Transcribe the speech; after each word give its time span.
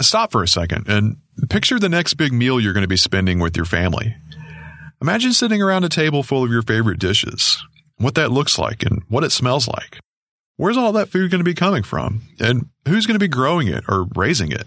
Stop 0.00 0.30
for 0.30 0.42
a 0.42 0.48
second 0.48 0.88
and 0.88 1.16
picture 1.50 1.78
the 1.78 1.88
next 1.88 2.14
big 2.14 2.32
meal 2.32 2.60
you're 2.60 2.72
going 2.72 2.82
to 2.82 2.88
be 2.88 2.96
spending 2.96 3.40
with 3.40 3.56
your 3.56 3.66
family. 3.66 4.16
Imagine 5.02 5.32
sitting 5.32 5.60
around 5.60 5.84
a 5.84 5.88
table 5.88 6.22
full 6.22 6.44
of 6.44 6.50
your 6.50 6.62
favorite 6.62 6.98
dishes, 6.98 7.62
what 7.96 8.14
that 8.14 8.30
looks 8.30 8.58
like 8.58 8.82
and 8.82 9.02
what 9.08 9.24
it 9.24 9.30
smells 9.30 9.66
like. 9.68 9.98
Where's 10.56 10.76
all 10.76 10.92
that 10.92 11.08
food 11.08 11.30
going 11.30 11.40
to 11.40 11.44
be 11.44 11.54
coming 11.54 11.82
from? 11.82 12.22
And 12.40 12.68
who's 12.86 13.06
going 13.06 13.14
to 13.14 13.24
be 13.24 13.28
growing 13.28 13.68
it 13.68 13.84
or 13.88 14.06
raising 14.14 14.50
it? 14.52 14.66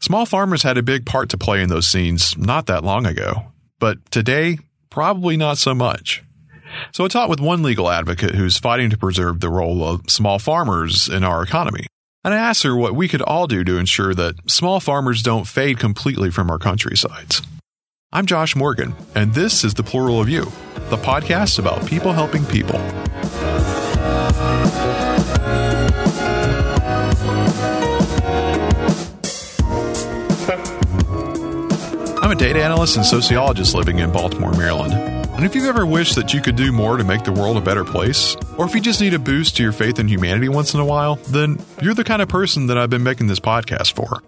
Small 0.00 0.26
farmers 0.26 0.62
had 0.62 0.78
a 0.78 0.82
big 0.82 1.06
part 1.06 1.28
to 1.30 1.38
play 1.38 1.62
in 1.62 1.68
those 1.68 1.86
scenes 1.86 2.36
not 2.36 2.66
that 2.66 2.84
long 2.84 3.06
ago, 3.06 3.52
but 3.80 3.98
today, 4.10 4.58
probably 4.90 5.36
not 5.36 5.58
so 5.58 5.74
much. 5.74 6.22
So 6.92 7.04
I 7.04 7.08
talked 7.08 7.30
with 7.30 7.40
one 7.40 7.62
legal 7.62 7.90
advocate 7.90 8.34
who's 8.34 8.58
fighting 8.58 8.90
to 8.90 8.98
preserve 8.98 9.40
the 9.40 9.50
role 9.50 9.84
of 9.84 10.02
small 10.08 10.38
farmers 10.38 11.08
in 11.08 11.24
our 11.24 11.42
economy. 11.42 11.86
And 12.28 12.34
I 12.34 12.40
asked 12.40 12.62
her 12.64 12.76
what 12.76 12.94
we 12.94 13.08
could 13.08 13.22
all 13.22 13.46
do 13.46 13.64
to 13.64 13.78
ensure 13.78 14.12
that 14.12 14.50
small 14.50 14.80
farmers 14.80 15.22
don't 15.22 15.46
fade 15.46 15.78
completely 15.78 16.30
from 16.30 16.50
our 16.50 16.58
countrysides. 16.58 17.40
I'm 18.12 18.26
Josh 18.26 18.54
Morgan, 18.54 18.94
and 19.14 19.32
this 19.32 19.64
is 19.64 19.72
The 19.72 19.82
Plural 19.82 20.20
of 20.20 20.28
You, 20.28 20.42
the 20.90 20.98
podcast 20.98 21.58
about 21.58 21.86
people 21.86 22.12
helping 22.12 22.44
people. 22.44 22.76
I'm 32.22 32.30
a 32.30 32.36
data 32.36 32.62
analyst 32.62 32.98
and 32.98 33.06
sociologist 33.06 33.74
living 33.74 34.00
in 34.00 34.12
Baltimore, 34.12 34.52
Maryland. 34.52 35.17
And 35.38 35.46
if 35.46 35.54
you've 35.54 35.66
ever 35.66 35.86
wished 35.86 36.16
that 36.16 36.34
you 36.34 36.40
could 36.40 36.56
do 36.56 36.72
more 36.72 36.96
to 36.96 37.04
make 37.04 37.22
the 37.22 37.30
world 37.30 37.56
a 37.56 37.60
better 37.60 37.84
place, 37.84 38.34
or 38.56 38.66
if 38.66 38.74
you 38.74 38.80
just 38.80 39.00
need 39.00 39.14
a 39.14 39.20
boost 39.20 39.56
to 39.56 39.62
your 39.62 39.70
faith 39.70 40.00
in 40.00 40.08
humanity 40.08 40.48
once 40.48 40.74
in 40.74 40.80
a 40.80 40.84
while, 40.84 41.14
then 41.28 41.64
you're 41.80 41.94
the 41.94 42.02
kind 42.02 42.20
of 42.20 42.28
person 42.28 42.66
that 42.66 42.76
I've 42.76 42.90
been 42.90 43.04
making 43.04 43.28
this 43.28 43.38
podcast 43.38 43.92
for. 43.92 44.20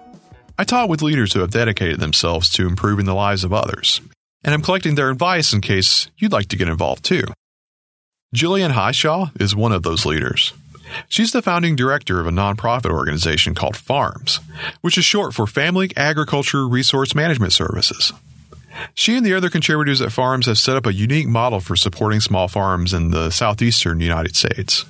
I 0.57 0.63
talk 0.63 0.89
with 0.89 1.03
leaders 1.03 1.33
who 1.33 1.41
have 1.41 1.51
dedicated 1.51 1.99
themselves 1.99 2.49
to 2.51 2.65
improving 2.65 3.07
the 3.07 3.15
lives 3.15 3.43
of 3.43 3.53
others, 3.53 4.01
and 4.45 4.55
I'm 4.55 4.63
collecting 4.63 4.95
their 4.95 5.11
advice 5.11 5.53
in 5.53 5.61
case 5.61 6.09
you'd 6.17 6.31
like 6.31 6.47
to 6.47 6.57
get 6.57 6.69
involved 6.69 7.05
too. 7.05 7.25
Jillian 8.33 8.71
Hishaw 8.71 9.33
is 9.41 9.57
one 9.57 9.73
of 9.73 9.83
those 9.83 10.07
leaders. 10.07 10.53
She's 11.09 11.33
the 11.33 11.43
founding 11.43 11.75
director 11.75 12.21
of 12.21 12.29
a 12.29 12.31
nonprofit 12.31 12.93
organization 12.93 13.57
called 13.57 13.75
FARMS, 13.77 14.39
which 14.81 14.97
is 14.97 15.05
short 15.05 15.35
for 15.35 15.49
Family 15.49 15.91
Agriculture 15.97 16.69
Resource 16.69 17.17
Management 17.17 17.53
Services. 17.53 18.13
She 18.95 19.17
and 19.17 19.25
the 19.25 19.35
other 19.35 19.51
contributors 19.51 20.01
at 20.01 20.13
Farms 20.13 20.47
have 20.47 20.59
set 20.59 20.77
up 20.77 20.87
a 20.87 20.93
unique 20.93 21.27
model 21.27 21.61
for 21.61 21.77
supporting 21.77 22.21
small 22.21 22.49
farms 22.49 22.93
in 22.93 23.11
the 23.11 23.31
southeastern 23.31 24.01
United 24.01 24.37
States. 24.37 24.85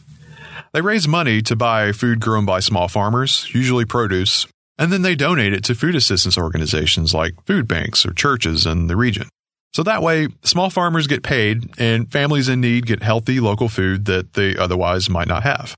They 0.73 0.81
raise 0.81 1.09
money 1.09 1.43
to 1.43 1.57
buy 1.57 1.93
food 1.93 2.21
grown 2.21 2.45
by 2.45 2.61
small 2.61 2.89
farmers, 2.89 3.49
usually 3.53 3.85
produce, 3.85 4.47
and 4.79 4.93
then 4.93 5.03
they 5.03 5.15
donate 5.15 5.53
it 5.53 5.65
to 5.65 5.75
food 5.75 5.95
assistance 5.95 6.39
organizations 6.39 7.13
like 7.13 7.35
food 7.45 7.67
banks 7.67 8.07
or 8.07 8.13
churches 8.13 8.67
in 8.67 8.87
the 8.87 8.97
region. 8.97 9.29
So 9.73 9.83
that 9.83 10.03
way, 10.03 10.29
small 10.43 10.71
farmers 10.71 11.07
get 11.07 11.23
paid 11.23 11.71
and 11.79 12.11
families 12.11 12.49
in 12.49 12.61
need 12.61 12.87
get 12.87 13.03
healthy 13.03 13.41
local 13.41 13.69
food 13.69 14.07
that 14.07 14.35
they 14.35 14.57
otherwise 14.57 15.09
might 15.09 15.29
not 15.29 15.43
have. 15.43 15.75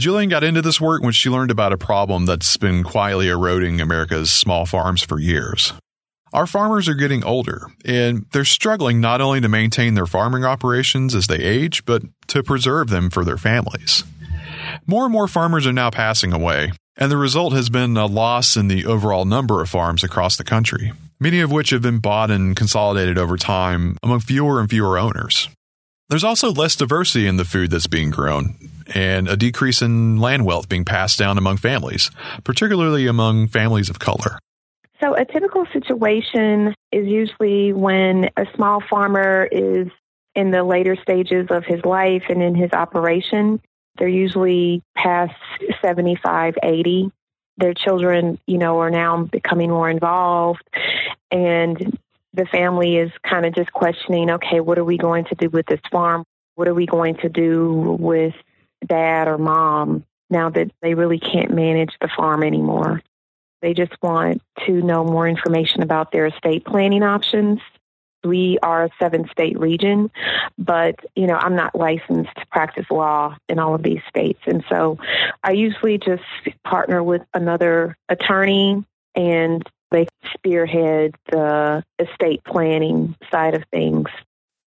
Jillian 0.00 0.30
got 0.30 0.42
into 0.42 0.62
this 0.62 0.80
work 0.80 1.02
when 1.02 1.12
she 1.12 1.28
learned 1.28 1.50
about 1.50 1.72
a 1.72 1.78
problem 1.78 2.26
that's 2.26 2.56
been 2.56 2.82
quietly 2.82 3.28
eroding 3.28 3.80
America's 3.80 4.32
small 4.32 4.66
farms 4.66 5.02
for 5.02 5.18
years. 5.18 5.72
Our 6.32 6.46
farmers 6.46 6.88
are 6.88 6.94
getting 6.94 7.24
older, 7.24 7.66
and 7.84 8.24
they're 8.32 8.46
struggling 8.46 9.02
not 9.02 9.20
only 9.20 9.42
to 9.42 9.48
maintain 9.50 9.94
their 9.94 10.06
farming 10.06 10.44
operations 10.44 11.14
as 11.14 11.26
they 11.26 11.36
age, 11.36 11.84
but 11.84 12.02
to 12.28 12.42
preserve 12.42 12.88
them 12.88 13.10
for 13.10 13.22
their 13.22 13.36
families. 13.36 14.04
More 14.86 15.04
and 15.04 15.12
more 15.12 15.28
farmers 15.28 15.66
are 15.66 15.74
now 15.74 15.90
passing 15.90 16.32
away, 16.32 16.72
and 16.96 17.12
the 17.12 17.18
result 17.18 17.52
has 17.52 17.68
been 17.68 17.98
a 17.98 18.06
loss 18.06 18.56
in 18.56 18.68
the 18.68 18.86
overall 18.86 19.26
number 19.26 19.60
of 19.60 19.68
farms 19.68 20.02
across 20.02 20.38
the 20.38 20.44
country, 20.44 20.92
many 21.20 21.40
of 21.40 21.52
which 21.52 21.68
have 21.68 21.82
been 21.82 21.98
bought 21.98 22.30
and 22.30 22.56
consolidated 22.56 23.18
over 23.18 23.36
time 23.36 23.98
among 24.02 24.20
fewer 24.20 24.58
and 24.58 24.70
fewer 24.70 24.96
owners. 24.96 25.50
There's 26.08 26.24
also 26.24 26.50
less 26.50 26.76
diversity 26.76 27.26
in 27.26 27.36
the 27.36 27.44
food 27.44 27.70
that's 27.70 27.86
being 27.86 28.10
grown, 28.10 28.56
and 28.94 29.28
a 29.28 29.36
decrease 29.36 29.82
in 29.82 30.16
land 30.18 30.46
wealth 30.46 30.68
being 30.68 30.86
passed 30.86 31.18
down 31.18 31.36
among 31.36 31.58
families, 31.58 32.10
particularly 32.42 33.06
among 33.06 33.48
families 33.48 33.90
of 33.90 33.98
color. 33.98 34.38
So, 35.02 35.14
a 35.14 35.24
typical 35.24 35.66
situation 35.72 36.76
is 36.92 37.08
usually 37.08 37.72
when 37.72 38.30
a 38.36 38.46
small 38.54 38.80
farmer 38.80 39.48
is 39.50 39.88
in 40.36 40.52
the 40.52 40.62
later 40.62 40.94
stages 40.94 41.48
of 41.50 41.64
his 41.64 41.84
life 41.84 42.24
and 42.28 42.40
in 42.40 42.54
his 42.54 42.72
operation. 42.72 43.60
They're 43.98 44.06
usually 44.06 44.80
past 44.94 45.34
75, 45.82 46.54
80. 46.62 47.10
Their 47.58 47.74
children, 47.74 48.38
you 48.46 48.58
know, 48.58 48.78
are 48.78 48.90
now 48.90 49.24
becoming 49.24 49.70
more 49.70 49.90
involved. 49.90 50.62
And 51.32 51.98
the 52.32 52.46
family 52.46 52.96
is 52.96 53.10
kind 53.24 53.44
of 53.44 53.54
just 53.56 53.72
questioning 53.72 54.30
okay, 54.30 54.60
what 54.60 54.78
are 54.78 54.84
we 54.84 54.98
going 54.98 55.24
to 55.26 55.34
do 55.34 55.48
with 55.48 55.66
this 55.66 55.80
farm? 55.90 56.24
What 56.54 56.68
are 56.68 56.74
we 56.74 56.86
going 56.86 57.16
to 57.16 57.28
do 57.28 57.96
with 57.98 58.34
dad 58.86 59.26
or 59.26 59.36
mom 59.36 60.04
now 60.30 60.48
that 60.50 60.70
they 60.80 60.94
really 60.94 61.18
can't 61.18 61.52
manage 61.52 61.94
the 62.00 62.08
farm 62.08 62.44
anymore? 62.44 63.02
They 63.62 63.74
just 63.74 63.92
want 64.02 64.42
to 64.66 64.72
know 64.82 65.04
more 65.04 65.28
information 65.28 65.82
about 65.82 66.10
their 66.10 66.26
estate 66.26 66.64
planning 66.64 67.04
options. 67.04 67.60
We 68.24 68.58
are 68.62 68.84
a 68.84 68.90
seven 68.98 69.28
state 69.30 69.58
region, 69.58 70.10
but 70.58 70.96
you 71.16 71.26
know, 71.26 71.34
I'm 71.34 71.56
not 71.56 71.74
licensed 71.74 72.34
to 72.36 72.46
practice 72.50 72.86
law 72.90 73.36
in 73.48 73.58
all 73.58 73.74
of 73.74 73.82
these 73.82 74.00
states. 74.08 74.40
And 74.46 74.64
so 74.68 74.98
I 75.42 75.52
usually 75.52 75.98
just 75.98 76.22
partner 76.64 77.02
with 77.02 77.22
another 77.34 77.96
attorney 78.08 78.84
and 79.14 79.62
they 79.90 80.06
spearhead 80.34 81.14
the 81.30 81.84
estate 81.98 82.42
planning 82.44 83.16
side 83.30 83.54
of 83.54 83.64
things. 83.72 84.08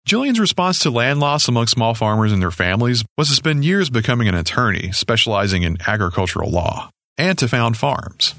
Jillian's 0.07 0.39
response 0.39 0.81
to 0.81 0.91
land 0.91 1.19
loss 1.19 1.49
among 1.49 1.67
small 1.67 1.95
farmers 1.95 2.31
and 2.31 2.43
their 2.43 2.51
families 2.51 3.05
was 3.17 3.29
to 3.29 3.35
spend 3.35 3.65
years 3.65 3.89
becoming 3.89 4.29
an 4.29 4.35
attorney 4.35 4.93
specializing 4.93 5.63
in 5.63 5.79
agricultural 5.87 6.51
law 6.51 6.91
and 7.17 7.39
to 7.39 7.49
found 7.49 7.77
farms. 7.77 8.35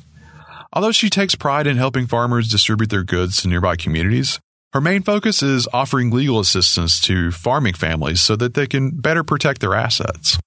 Although 0.76 0.92
she 0.92 1.10
takes 1.10 1.36
pride 1.36 1.68
in 1.68 1.78
helping 1.78 2.06
farmers 2.06 2.50
distribute 2.50 2.90
their 2.90 3.04
goods 3.04 3.42
to 3.42 3.48
nearby 3.48 3.78
communities, 3.78 4.42
her 4.74 4.82
main 4.82 5.04
focus 5.04 5.42
is 5.42 5.70
offering 5.72 6.12
legal 6.12 6.38
assistance 6.38 7.00
to 7.02 7.32
farming 7.32 7.76
families 7.76 8.20
so 8.22 8.36
that 8.36 8.56
they 8.56 8.68
can 8.68 8.92
better 8.92 9.24
protect 9.24 9.62
their 9.62 9.74
assets. 9.74 10.38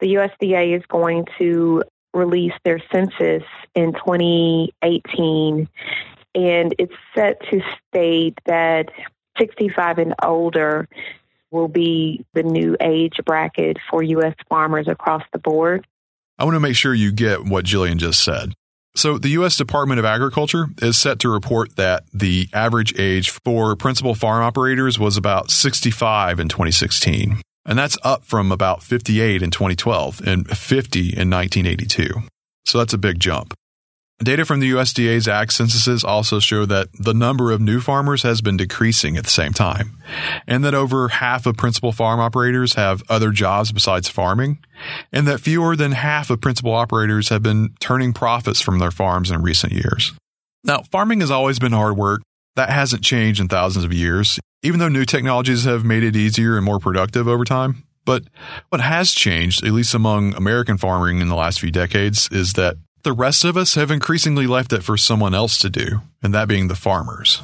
The 0.00 0.14
USDA 0.14 0.74
is 0.74 0.82
going 0.86 1.26
to 1.36 1.84
release 2.14 2.54
their 2.64 2.82
census 2.90 3.42
in 3.74 3.92
2018, 3.92 5.68
and 6.34 6.74
it's 6.78 6.94
set 7.14 7.42
to 7.50 7.60
state 7.86 8.38
that 8.46 8.90
65 9.36 9.98
and 9.98 10.14
older 10.22 10.88
will 11.50 11.68
be 11.68 12.24
the 12.32 12.42
new 12.42 12.74
age 12.80 13.20
bracket 13.26 13.76
for 13.90 14.02
U.S. 14.02 14.34
farmers 14.48 14.88
across 14.88 15.24
the 15.32 15.38
board. 15.38 15.86
I 16.38 16.44
want 16.44 16.54
to 16.54 16.60
make 16.60 16.74
sure 16.74 16.94
you 16.94 17.12
get 17.12 17.44
what 17.44 17.66
Jillian 17.66 17.98
just 17.98 18.24
said. 18.24 18.54
So, 18.96 19.18
the 19.18 19.30
U.S. 19.30 19.56
Department 19.56 19.98
of 19.98 20.04
Agriculture 20.04 20.68
is 20.80 20.96
set 20.96 21.18
to 21.20 21.28
report 21.28 21.74
that 21.76 22.04
the 22.12 22.48
average 22.52 22.96
age 22.98 23.30
for 23.30 23.74
principal 23.74 24.14
farm 24.14 24.44
operators 24.44 25.00
was 25.00 25.16
about 25.16 25.50
65 25.50 26.38
in 26.38 26.48
2016. 26.48 27.40
And 27.66 27.78
that's 27.78 27.98
up 28.04 28.24
from 28.24 28.52
about 28.52 28.82
58 28.82 29.42
in 29.42 29.50
2012 29.50 30.20
and 30.24 30.46
50 30.48 31.00
in 31.00 31.28
1982. 31.30 32.22
So, 32.66 32.78
that's 32.78 32.94
a 32.94 32.98
big 32.98 33.18
jump. 33.18 33.54
Data 34.22 34.44
from 34.44 34.60
the 34.60 34.70
USDA's 34.70 35.26
ag 35.26 35.50
censuses 35.50 36.04
also 36.04 36.38
show 36.38 36.64
that 36.66 36.88
the 36.98 37.12
number 37.12 37.50
of 37.50 37.60
new 37.60 37.80
farmers 37.80 38.22
has 38.22 38.40
been 38.40 38.56
decreasing 38.56 39.16
at 39.16 39.24
the 39.24 39.30
same 39.30 39.52
time, 39.52 39.98
and 40.46 40.64
that 40.64 40.74
over 40.74 41.08
half 41.08 41.46
of 41.46 41.56
principal 41.56 41.90
farm 41.90 42.20
operators 42.20 42.74
have 42.74 43.02
other 43.08 43.32
jobs 43.32 43.72
besides 43.72 44.08
farming, 44.08 44.64
and 45.12 45.26
that 45.26 45.40
fewer 45.40 45.74
than 45.74 45.92
half 45.92 46.30
of 46.30 46.40
principal 46.40 46.72
operators 46.72 47.28
have 47.28 47.42
been 47.42 47.74
turning 47.80 48.12
profits 48.12 48.60
from 48.60 48.78
their 48.78 48.92
farms 48.92 49.32
in 49.32 49.42
recent 49.42 49.72
years. 49.72 50.12
Now, 50.62 50.82
farming 50.92 51.20
has 51.20 51.32
always 51.32 51.58
been 51.58 51.72
hard 51.72 51.96
work. 51.96 52.22
That 52.54 52.70
hasn't 52.70 53.02
changed 53.02 53.40
in 53.40 53.48
thousands 53.48 53.84
of 53.84 53.92
years, 53.92 54.38
even 54.62 54.78
though 54.78 54.88
new 54.88 55.04
technologies 55.04 55.64
have 55.64 55.84
made 55.84 56.04
it 56.04 56.14
easier 56.14 56.56
and 56.56 56.64
more 56.64 56.78
productive 56.78 57.26
over 57.26 57.44
time. 57.44 57.82
But 58.04 58.24
what 58.68 58.80
has 58.80 59.10
changed, 59.12 59.64
at 59.64 59.72
least 59.72 59.92
among 59.92 60.34
American 60.34 60.78
farming 60.78 61.18
in 61.18 61.28
the 61.28 61.34
last 61.34 61.58
few 61.58 61.72
decades, 61.72 62.28
is 62.30 62.52
that 62.52 62.76
the 63.04 63.12
rest 63.12 63.44
of 63.44 63.56
us 63.56 63.74
have 63.74 63.90
increasingly 63.90 64.46
left 64.46 64.72
it 64.72 64.82
for 64.82 64.96
someone 64.96 65.34
else 65.34 65.58
to 65.58 65.70
do, 65.70 66.00
and 66.22 66.34
that 66.34 66.48
being 66.48 66.68
the 66.68 66.74
farmers. 66.74 67.42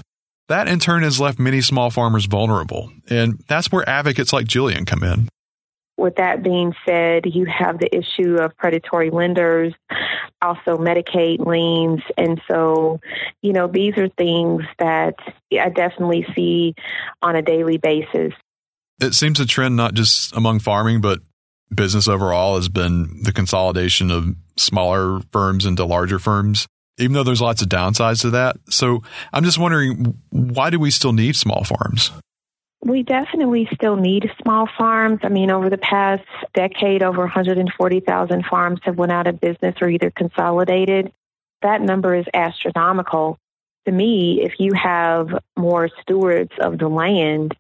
That 0.49 0.67
in 0.67 0.81
turn 0.81 1.05
has 1.05 1.21
left 1.21 1.39
many 1.39 1.61
small 1.61 1.91
farmers 1.91 2.27
vulnerable, 2.27 2.91
and 3.09 3.45
that's 3.47 3.71
where 3.71 3.89
advocates 3.89 4.33
like 4.33 4.47
Jillian 4.47 4.87
come 4.87 5.05
in. 5.05 5.29
With 5.97 6.17
that 6.17 6.43
being 6.43 6.75
said, 6.85 7.27
you 7.27 7.45
have 7.45 7.79
the 7.79 7.95
issue 7.95 8.37
of 8.37 8.57
predatory 8.57 9.11
lenders, 9.11 9.75
also 10.41 10.79
Medicaid 10.79 11.45
liens. 11.47 12.03
And 12.17 12.41
so, 12.49 13.01
you 13.43 13.53
know, 13.53 13.67
these 13.67 13.99
are 13.99 14.09
things 14.09 14.65
that 14.79 15.17
I 15.53 15.69
definitely 15.69 16.27
see 16.35 16.75
on 17.21 17.37
a 17.37 17.43
daily 17.43 17.77
basis. 17.77 18.33
It 19.01 19.15
seems 19.15 19.41
a 19.41 19.47
trend 19.47 19.77
not 19.77 19.95
just 19.95 20.35
among 20.35 20.61
farming, 20.61 21.01
but 21.01 21.21
business 21.75 22.09
overall 22.09 22.57
has 22.57 22.69
been 22.69 23.23
the 23.23 23.33
consolidation 23.33 24.11
of 24.11 24.35
smaller 24.57 25.21
firms 25.33 25.65
into 25.65 25.85
larger 25.85 26.19
firms. 26.19 26.67
even 26.99 27.15
though 27.15 27.25
there's 27.25 27.41
lots 27.41 27.63
of 27.63 27.69
downsides 27.69 28.21
to 28.21 28.31
that. 28.31 28.57
So 28.69 29.03
I'm 29.33 29.43
just 29.45 29.59
wondering, 29.59 30.19
why 30.29 30.69
do 30.71 30.79
we 30.79 30.91
still 30.91 31.15
need 31.15 31.35
small 31.35 31.65
farms? 31.65 32.13
We 32.83 33.03
definitely 33.03 33.69
still 33.75 33.97
need 33.97 34.31
small 34.43 34.69
farms. 34.79 35.21
I 35.23 35.29
mean, 35.29 35.51
over 35.51 35.71
the 35.71 35.79
past 35.79 36.25
decade, 36.55 37.03
over 37.03 37.21
140,000 37.21 38.45
farms 38.47 38.81
have 38.85 38.97
went 38.97 39.13
out 39.13 39.27
of 39.27 39.41
business 39.41 39.77
or 39.81 39.89
either 39.89 40.11
consolidated. 40.11 41.13
That 41.63 41.83
number 41.83 42.15
is 42.15 42.27
astronomical. 42.33 43.39
To 43.87 43.93
me, 43.93 44.43
if 44.43 44.61
you 44.61 44.73
have 44.75 45.39
more 45.57 45.89
stewards 46.03 46.53
of 46.61 46.79
the 46.79 46.89
land, 46.89 47.57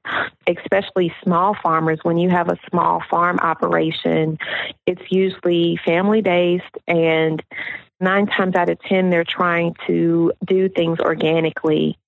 especially 0.46 1.14
small 1.22 1.56
farmers, 1.62 2.00
when 2.02 2.19
you 2.19 2.28
have 2.28 2.49
a 2.49 2.58
small 2.69 3.02
farm 3.11 3.38
operation, 3.38 4.38
it's 4.87 5.11
usually 5.11 5.78
family 5.84 6.20
based 6.20 6.76
and 6.87 7.43
nine 8.00 8.26
times 8.26 8.55
out 8.55 8.69
of 8.69 8.81
10, 8.82 9.11
they're 9.11 9.25
trying 9.25 9.75
to 9.87 10.32
do 10.44 10.69
things 10.69 10.99
organically 11.00 11.99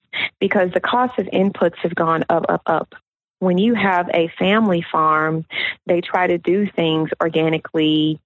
because 0.41 0.71
the 0.73 0.81
cost 0.81 1.19
of 1.19 1.27
inputs 1.27 1.77
have 1.79 1.95
gone 1.95 2.25
up, 2.29 2.45
up, 2.49 2.63
up. 2.67 2.95
When 3.39 3.59
you 3.59 3.75
have 3.75 4.09
a 4.15 4.29
family 4.39 4.85
farm, 4.93 5.45
they 5.87 6.01
try 6.01 6.27
to 6.27 6.39
do 6.39 6.67
things 6.67 7.11
organically 7.21 8.21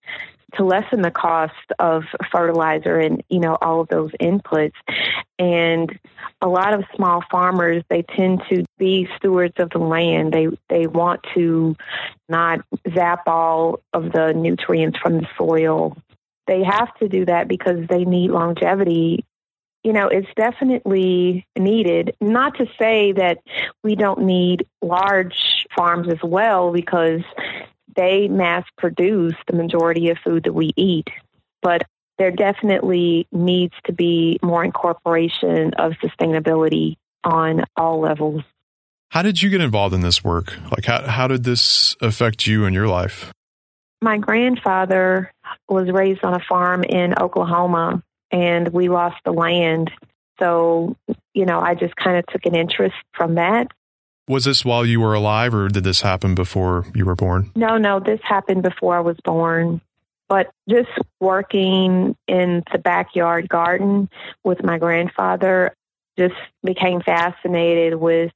to 0.55 0.65
lessen 0.65 1.03
the 1.03 1.11
cost 1.11 1.55
of 1.79 2.05
fertilizer 2.31 2.99
and 2.99 3.23
you 3.29 3.41
know 3.41 3.57
all 3.61 3.81
of 3.81 3.89
those 3.89 4.11
inputs 4.21 4.75
and 5.39 5.99
a 6.41 6.49
lot 6.49 6.73
of 6.73 6.85
small 6.95 7.23
farmers 7.31 7.83
they 7.89 8.03
tend 8.03 8.43
to 8.49 8.65
be 8.79 9.09
stewards 9.17 9.55
of 9.59 9.71
the 9.71 9.79
land 9.79 10.33
they 10.33 10.49
they 10.69 10.87
want 10.87 11.21
to 11.35 11.77
not 12.29 12.61
zap 12.95 13.27
all 13.27 13.81
of 13.93 14.13
the 14.13 14.33
nutrients 14.33 14.99
from 14.99 15.19
the 15.19 15.29
soil 15.37 15.97
they 16.47 16.63
have 16.63 16.95
to 16.99 17.09
do 17.09 17.25
that 17.27 17.49
because 17.49 17.87
they 17.89 18.05
need 18.05 18.31
longevity. 18.31 19.25
You 19.83 19.93
know, 19.93 20.09
it's 20.09 20.33
definitely 20.35 21.47
needed. 21.57 22.17
Not 22.21 22.57
to 22.59 22.67
say 22.79 23.13
that 23.13 23.39
we 23.85 23.95
don't 23.95 24.23
need 24.23 24.67
large 24.83 25.67
farms 25.77 26.09
as 26.09 26.19
well, 26.23 26.73
because 26.73 27.23
they 27.97 28.29
mass 28.29 28.65
produce 28.79 29.35
the 29.47 29.57
majority 29.57 30.11
of 30.11 30.19
food 30.19 30.45
that 30.45 30.53
we 30.53 30.73
eat. 30.77 31.09
But 31.63 31.83
there 32.19 32.31
definitely 32.31 33.27
needs 33.33 33.75
to 33.85 33.93
be 33.93 34.39
more 34.43 34.65
incorporation 34.65 35.75
of 35.75 35.93
sustainability 35.95 36.97
on 37.25 37.65
all 37.77 38.01
levels. 38.01 38.43
How 39.11 39.23
did 39.23 39.43
you 39.43 39.51
get 39.51 39.61
involved 39.61 39.95
in 39.95 40.01
this 40.01 40.25
work? 40.25 40.55
Like, 40.71 40.85
how, 40.85 41.07
how 41.07 41.29
did 41.29 41.45
this 41.45 41.97
affect 42.01 42.47
you 42.47 42.65
and 42.65 42.75
your 42.75 42.89
life? 42.89 43.33
My 44.03 44.19
grandfather 44.19 45.33
was 45.69 45.91
raised 45.91 46.23
on 46.23 46.35
a 46.35 46.41
farm 46.41 46.85
in 46.85 47.15
Oklahoma 47.19 48.03
and 48.31 48.69
we 48.69 48.89
lost 48.89 49.17
the 49.25 49.33
land. 49.33 49.91
So, 50.39 50.97
you 51.33 51.47
know, 51.47 51.61
I 51.61 51.75
just 51.75 51.97
kind 51.97 52.19
of 52.19 52.27
took 52.27 52.45
an 52.45 52.55
interest 52.55 52.97
from 53.13 53.37
that. 53.37 53.69
Was 54.29 54.45
this 54.45 54.65
while 54.65 54.85
you 54.85 55.01
were 55.01 55.15
alive 55.15 55.55
or 55.55 55.69
did 55.69 55.85
this 55.85 56.01
happen 56.01 56.35
before 56.35 56.85
you 56.95 57.05
were 57.05 57.15
born? 57.15 57.53
No, 57.55 57.79
no, 57.79 58.01
this 58.01 58.21
happened 58.25 58.63
before 58.63 58.97
I 58.97 59.01
was 59.01 59.17
born. 59.25 59.81
But 60.29 60.51
just 60.69 60.91
working 61.21 62.17
in 62.27 62.65
the 62.73 62.79
backyard 62.79 63.49
garden 63.49 64.09
with 64.43 64.65
my 64.65 64.79
grandfather, 64.79 65.73
just 66.19 66.35
became 66.65 67.01
fascinated 67.01 67.95
with 67.95 68.33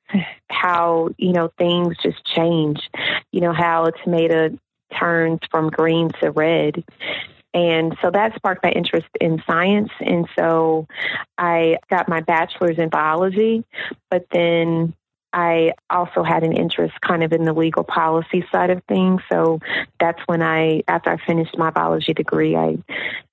how, 0.48 1.08
you 1.18 1.32
know, 1.32 1.50
things 1.58 1.96
just 2.00 2.24
change. 2.24 2.88
You 3.32 3.40
know, 3.40 3.52
how 3.52 3.86
a 3.86 3.92
tomato 3.92 4.56
turns 4.96 5.40
from 5.50 5.70
green 5.70 6.10
to 6.20 6.30
red. 6.30 6.84
And 7.52 7.96
so 8.00 8.12
that 8.12 8.36
sparked 8.36 8.62
my 8.62 8.70
interest 8.70 9.08
in 9.20 9.42
science. 9.44 9.90
And 9.98 10.28
so 10.38 10.86
I 11.36 11.78
got 11.88 12.08
my 12.08 12.20
bachelor's 12.20 12.78
in 12.78 12.90
biology, 12.90 13.64
but 14.08 14.26
then 14.30 14.94
I 15.32 15.72
also 15.88 16.22
had 16.22 16.42
an 16.42 16.52
interest 16.52 17.00
kind 17.00 17.22
of 17.22 17.32
in 17.32 17.44
the 17.44 17.52
legal 17.52 17.84
policy 17.84 18.44
side 18.50 18.70
of 18.70 18.82
things. 18.88 19.22
So 19.30 19.60
that's 19.98 20.20
when 20.26 20.42
I, 20.42 20.82
after 20.88 21.10
I 21.10 21.18
finished 21.24 21.56
my 21.56 21.70
biology 21.70 22.14
degree, 22.14 22.56
I 22.56 22.78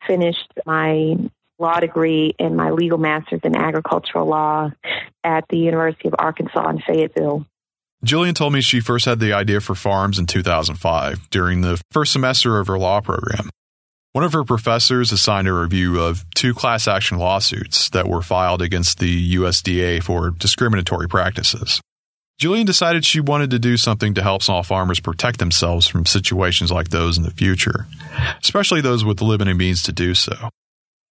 finished 0.05 0.51
my 0.65 1.17
law 1.59 1.79
degree 1.79 2.35
and 2.39 2.55
my 2.55 2.71
legal 2.71 2.97
master's 2.97 3.41
in 3.43 3.55
agricultural 3.55 4.27
law 4.27 4.71
at 5.23 5.45
the 5.49 5.57
University 5.57 6.07
of 6.07 6.15
Arkansas 6.19 6.69
in 6.69 6.79
Fayetteville. 6.79 7.45
Jillian 8.05 8.35
told 8.35 8.53
me 8.53 8.61
she 8.61 8.79
first 8.79 9.05
had 9.05 9.19
the 9.19 9.33
idea 9.33 9.59
for 9.59 9.73
farms 9.73 10.19
in 10.19 10.27
2005 10.27 11.29
during 11.31 11.61
the 11.61 11.81
first 11.91 12.13
semester 12.13 12.59
of 12.59 12.67
her 12.67 12.77
law 12.77 13.01
program. 13.01 13.49
One 14.17 14.23
of 14.23 14.33
her 14.33 14.43
professors 14.43 15.11
assigned 15.11 15.47
a 15.47 15.53
review 15.53 15.99
of 16.01 16.25
two 16.33 16.55
class 16.55 16.87
action 16.87 17.19
lawsuits 17.19 17.91
that 17.91 18.07
were 18.07 18.23
filed 18.23 18.63
against 18.63 18.97
the 18.97 19.35
USDA 19.35 20.01
for 20.01 20.31
discriminatory 20.31 21.07
practices. 21.07 21.79
Jillian 22.41 22.65
decided 22.65 23.05
she 23.05 23.19
wanted 23.19 23.51
to 23.51 23.59
do 23.59 23.77
something 23.77 24.15
to 24.15 24.23
help 24.23 24.41
small 24.41 24.63
farmers 24.63 24.99
protect 24.99 25.37
themselves 25.37 25.85
from 25.85 26.07
situations 26.07 26.71
like 26.71 26.89
those 26.89 27.19
in 27.19 27.25
the 27.25 27.29
future, 27.29 27.85
especially 28.41 28.81
those 28.81 29.05
with 29.05 29.17
the 29.17 29.23
limited 29.23 29.55
means 29.55 29.83
to 29.83 29.91
do 29.91 30.15
so. 30.15 30.49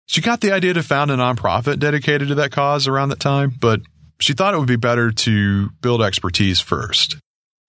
She 0.07 0.23
got 0.23 0.41
the 0.41 0.53
idea 0.53 0.73
to 0.73 0.83
found 0.83 1.11
a 1.11 1.17
nonprofit 1.17 1.79
dedicated 1.79 2.29
to 2.29 2.35
that 2.37 2.53
cause 2.53 2.89
around 2.89 3.11
that 3.11 3.21
time, 3.21 3.53
but 3.61 3.83
she 4.19 4.33
thought 4.33 4.55
it 4.55 4.59
would 4.59 4.67
be 4.67 4.77
better 4.77 5.11
to 5.11 5.69
build 5.83 6.00
expertise 6.00 6.59
first. 6.59 7.19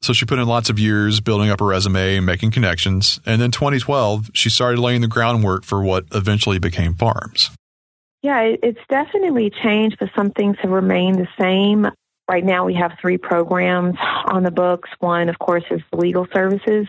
So 0.06 0.14
she 0.14 0.28
put 0.28 0.38
in 0.38 0.48
lots 0.48 0.70
of 0.70 0.78
years 0.78 1.20
building 1.20 1.50
up 1.50 1.62
a 1.62 1.66
resume 1.66 2.18
and 2.18 2.28
making 2.28 2.52
connections. 2.52 3.20
And 3.26 3.42
then 3.42 3.50
2012, 3.50 4.30
she 4.36 4.52
started 4.52 4.80
laying 4.80 5.02
the 5.02 5.08
groundwork 5.08 5.64
for 5.64 5.82
what 5.82 6.06
eventually 6.14 6.60
became 6.60 6.94
farms. 6.94 7.50
Yeah, 8.22 8.42
it's 8.42 8.80
definitely 8.88 9.50
changed, 9.50 9.98
but 10.00 10.12
some 10.16 10.30
things 10.30 10.58
have 10.62 10.70
remained 10.70 11.18
the 11.18 11.28
same. 11.40 11.88
Right 12.30 12.46
now, 12.46 12.66
we 12.66 12.76
have 12.76 13.00
three 13.02 13.18
programs 13.18 13.98
on 14.26 14.44
the 14.44 14.52
books. 14.52 14.92
One, 15.00 15.28
of 15.28 15.40
course, 15.40 15.64
is 15.72 15.82
the 15.92 15.98
legal 15.98 16.28
services, 16.32 16.88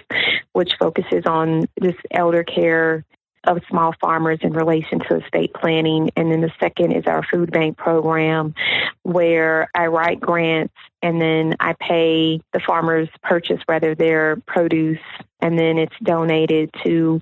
which 0.52 0.74
focuses 0.78 1.24
on 1.24 1.68
just 1.82 1.98
elder 2.10 2.44
care 2.44 3.02
of 3.46 3.62
small 3.68 3.94
farmers 4.00 4.38
in 4.42 4.52
relation 4.52 5.00
to 5.00 5.16
estate 5.16 5.54
planning. 5.54 6.10
And 6.16 6.30
then 6.30 6.40
the 6.40 6.52
second 6.58 6.92
is 6.92 7.06
our 7.06 7.22
food 7.22 7.50
bank 7.50 7.76
program, 7.76 8.54
where 9.02 9.68
I 9.74 9.86
write 9.86 10.20
grants 10.20 10.74
and 11.02 11.20
then 11.20 11.56
I 11.60 11.74
pay 11.74 12.40
the 12.52 12.60
farmers 12.60 13.08
purchase 13.22 13.60
rather 13.68 13.94
their 13.94 14.36
produce 14.46 14.98
and 15.40 15.58
then 15.58 15.78
it's 15.78 15.94
donated 16.02 16.70
to 16.82 17.20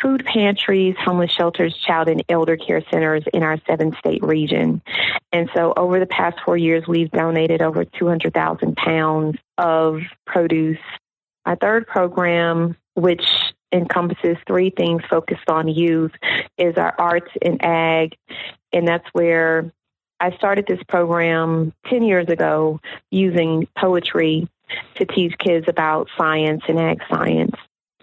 food 0.00 0.24
pantries, 0.24 0.94
homeless 0.98 1.32
shelters, 1.32 1.76
child 1.76 2.08
and 2.08 2.22
elder 2.28 2.56
care 2.56 2.82
centers 2.90 3.24
in 3.34 3.42
our 3.42 3.58
seven 3.66 3.94
state 3.98 4.22
region. 4.22 4.80
And 5.32 5.50
so 5.54 5.74
over 5.76 5.98
the 5.98 6.06
past 6.06 6.38
four 6.44 6.56
years, 6.56 6.86
we've 6.86 7.10
donated 7.10 7.60
over 7.60 7.84
200,000 7.84 8.76
pounds 8.76 9.38
of 9.58 10.00
produce. 10.26 10.78
Our 11.44 11.56
third 11.56 11.86
program, 11.86 12.76
which 12.94 13.24
encompasses 13.72 14.36
three 14.46 14.70
things 14.70 15.02
focused 15.10 15.48
on 15.48 15.68
youth 15.68 16.12
is 16.56 16.76
our 16.76 16.94
arts 16.98 17.30
and 17.42 17.62
ag 17.62 18.16
and 18.72 18.88
that's 18.88 19.06
where 19.12 19.72
I 20.20 20.32
started 20.32 20.66
this 20.66 20.82
program 20.88 21.72
10 21.86 22.02
years 22.02 22.28
ago 22.28 22.80
using 23.10 23.68
poetry 23.76 24.48
to 24.96 25.04
teach 25.04 25.38
kids 25.38 25.66
about 25.68 26.08
science 26.16 26.62
and 26.68 26.78
ag 26.78 27.00
science. 27.08 27.54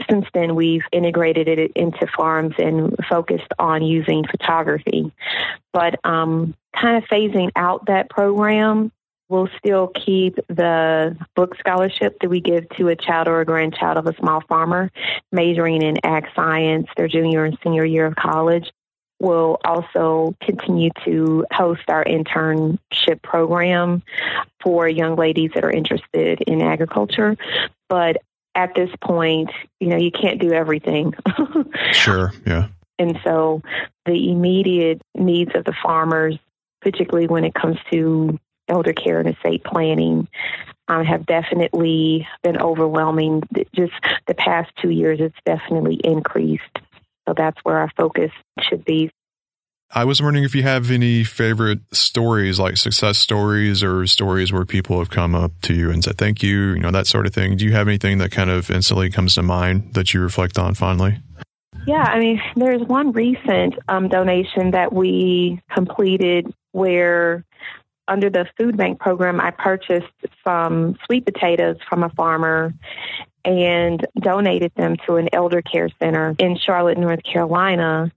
Since 0.09 0.25
then, 0.33 0.55
we've 0.55 0.83
integrated 0.91 1.47
it 1.47 1.71
into 1.75 2.07
farms 2.07 2.55
and 2.57 2.95
focused 3.09 3.51
on 3.59 3.81
using 3.81 4.25
photography. 4.25 5.11
But 5.71 5.99
um, 6.03 6.53
kind 6.75 6.97
of 6.97 7.09
phasing 7.09 7.51
out 7.55 7.85
that 7.85 8.09
program 8.09 8.91
We'll 9.27 9.49
still 9.57 9.87
keep 9.87 10.35
the 10.47 11.17
book 11.35 11.57
scholarship 11.59 12.19
that 12.21 12.29
we 12.29 12.41
give 12.41 12.69
to 12.77 12.89
a 12.89 12.95
child 12.95 13.27
or 13.27 13.41
a 13.41 13.45
grandchild 13.45 13.97
of 13.97 14.05
a 14.05 14.15
small 14.17 14.41
farmer 14.47 14.91
majoring 15.31 15.81
in 15.81 15.97
ag 16.05 16.27
science, 16.35 16.87
their 16.95 17.07
junior 17.07 17.43
and 17.43 17.57
senior 17.63 17.85
year 17.85 18.05
of 18.05 18.15
college. 18.15 18.71
We'll 19.19 19.57
also 19.63 20.35
continue 20.41 20.91
to 21.05 21.45
host 21.51 21.83
our 21.87 22.03
internship 22.03 23.21
program 23.23 24.03
for 24.61 24.87
young 24.87 25.15
ladies 25.15 25.51
that 25.55 25.63
are 25.63 25.71
interested 25.71 26.41
in 26.41 26.61
agriculture. 26.61 27.37
But 27.89 28.17
at 28.55 28.75
this 28.75 28.89
point, 29.01 29.51
you 29.79 29.87
know, 29.87 29.97
you 29.97 30.11
can't 30.11 30.39
do 30.39 30.51
everything. 30.51 31.13
sure, 31.93 32.33
yeah. 32.45 32.67
And 32.99 33.19
so 33.23 33.61
the 34.05 34.31
immediate 34.31 35.01
needs 35.15 35.51
of 35.55 35.65
the 35.65 35.73
farmers, 35.83 36.37
particularly 36.81 37.27
when 37.27 37.43
it 37.43 37.53
comes 37.53 37.77
to 37.91 38.39
elder 38.67 38.93
care 38.93 39.19
and 39.19 39.29
estate 39.29 39.63
planning 39.63 40.27
um, 40.87 41.03
have 41.03 41.25
definitely 41.25 42.27
been 42.43 42.61
overwhelming. 42.61 43.43
Just 43.73 43.93
the 44.27 44.33
past 44.33 44.71
two 44.81 44.89
years, 44.89 45.19
it's 45.19 45.37
definitely 45.45 45.99
increased. 46.03 46.63
So 47.27 47.33
that's 47.35 47.59
where 47.63 47.77
our 47.77 47.91
focus 47.97 48.31
should 48.61 48.85
be. 48.85 49.11
I 49.91 50.03
was 50.03 50.21
wondering 50.21 50.43
if 50.43 50.55
you 50.55 50.63
have 50.63 50.91
any 50.91 51.23
favorite 51.23 51.79
stories, 51.93 52.59
like 52.59 52.75
success 52.75 53.17
stories 53.17 53.83
or 53.83 54.05
stories 54.07 54.51
where 54.51 54.65
people 54.65 54.99
have 54.99 55.09
come 55.09 55.35
up 55.35 55.51
to 55.61 55.73
you 55.73 55.91
and 55.91 56.03
said 56.03 56.17
thank 56.17 56.43
you, 56.43 56.73
you 56.73 56.79
know, 56.79 56.91
that 56.91 57.07
sort 57.07 57.25
of 57.27 57.33
thing. 57.33 57.55
Do 57.55 57.65
you 57.65 57.71
have 57.73 57.87
anything 57.87 58.17
that 58.17 58.31
kind 58.31 58.49
of 58.49 58.69
instantly 58.71 59.09
comes 59.09 59.35
to 59.35 59.43
mind 59.43 59.93
that 59.93 60.13
you 60.13 60.21
reflect 60.21 60.57
on 60.57 60.73
fondly? 60.73 61.19
Yeah, 61.85 62.01
I 62.01 62.19
mean, 62.19 62.41
there's 62.55 62.81
one 62.81 63.11
recent 63.11 63.75
um, 63.87 64.09
donation 64.09 64.71
that 64.71 64.91
we 64.91 65.61
completed 65.71 66.51
where 66.71 67.45
under 68.07 68.29
the 68.29 68.47
food 68.57 68.77
bank 68.77 68.99
program, 68.99 69.39
I 69.39 69.51
purchased 69.51 70.07
some 70.43 70.97
sweet 71.05 71.25
potatoes 71.25 71.77
from 71.87 72.03
a 72.03 72.09
farmer 72.09 72.73
and 73.43 74.05
donated 74.19 74.71
them 74.75 74.95
to 75.05 75.17
an 75.17 75.29
elder 75.31 75.61
care 75.61 75.89
center 75.99 76.35
in 76.39 76.57
Charlotte, 76.57 76.97
North 76.97 77.23
Carolina. 77.23 78.11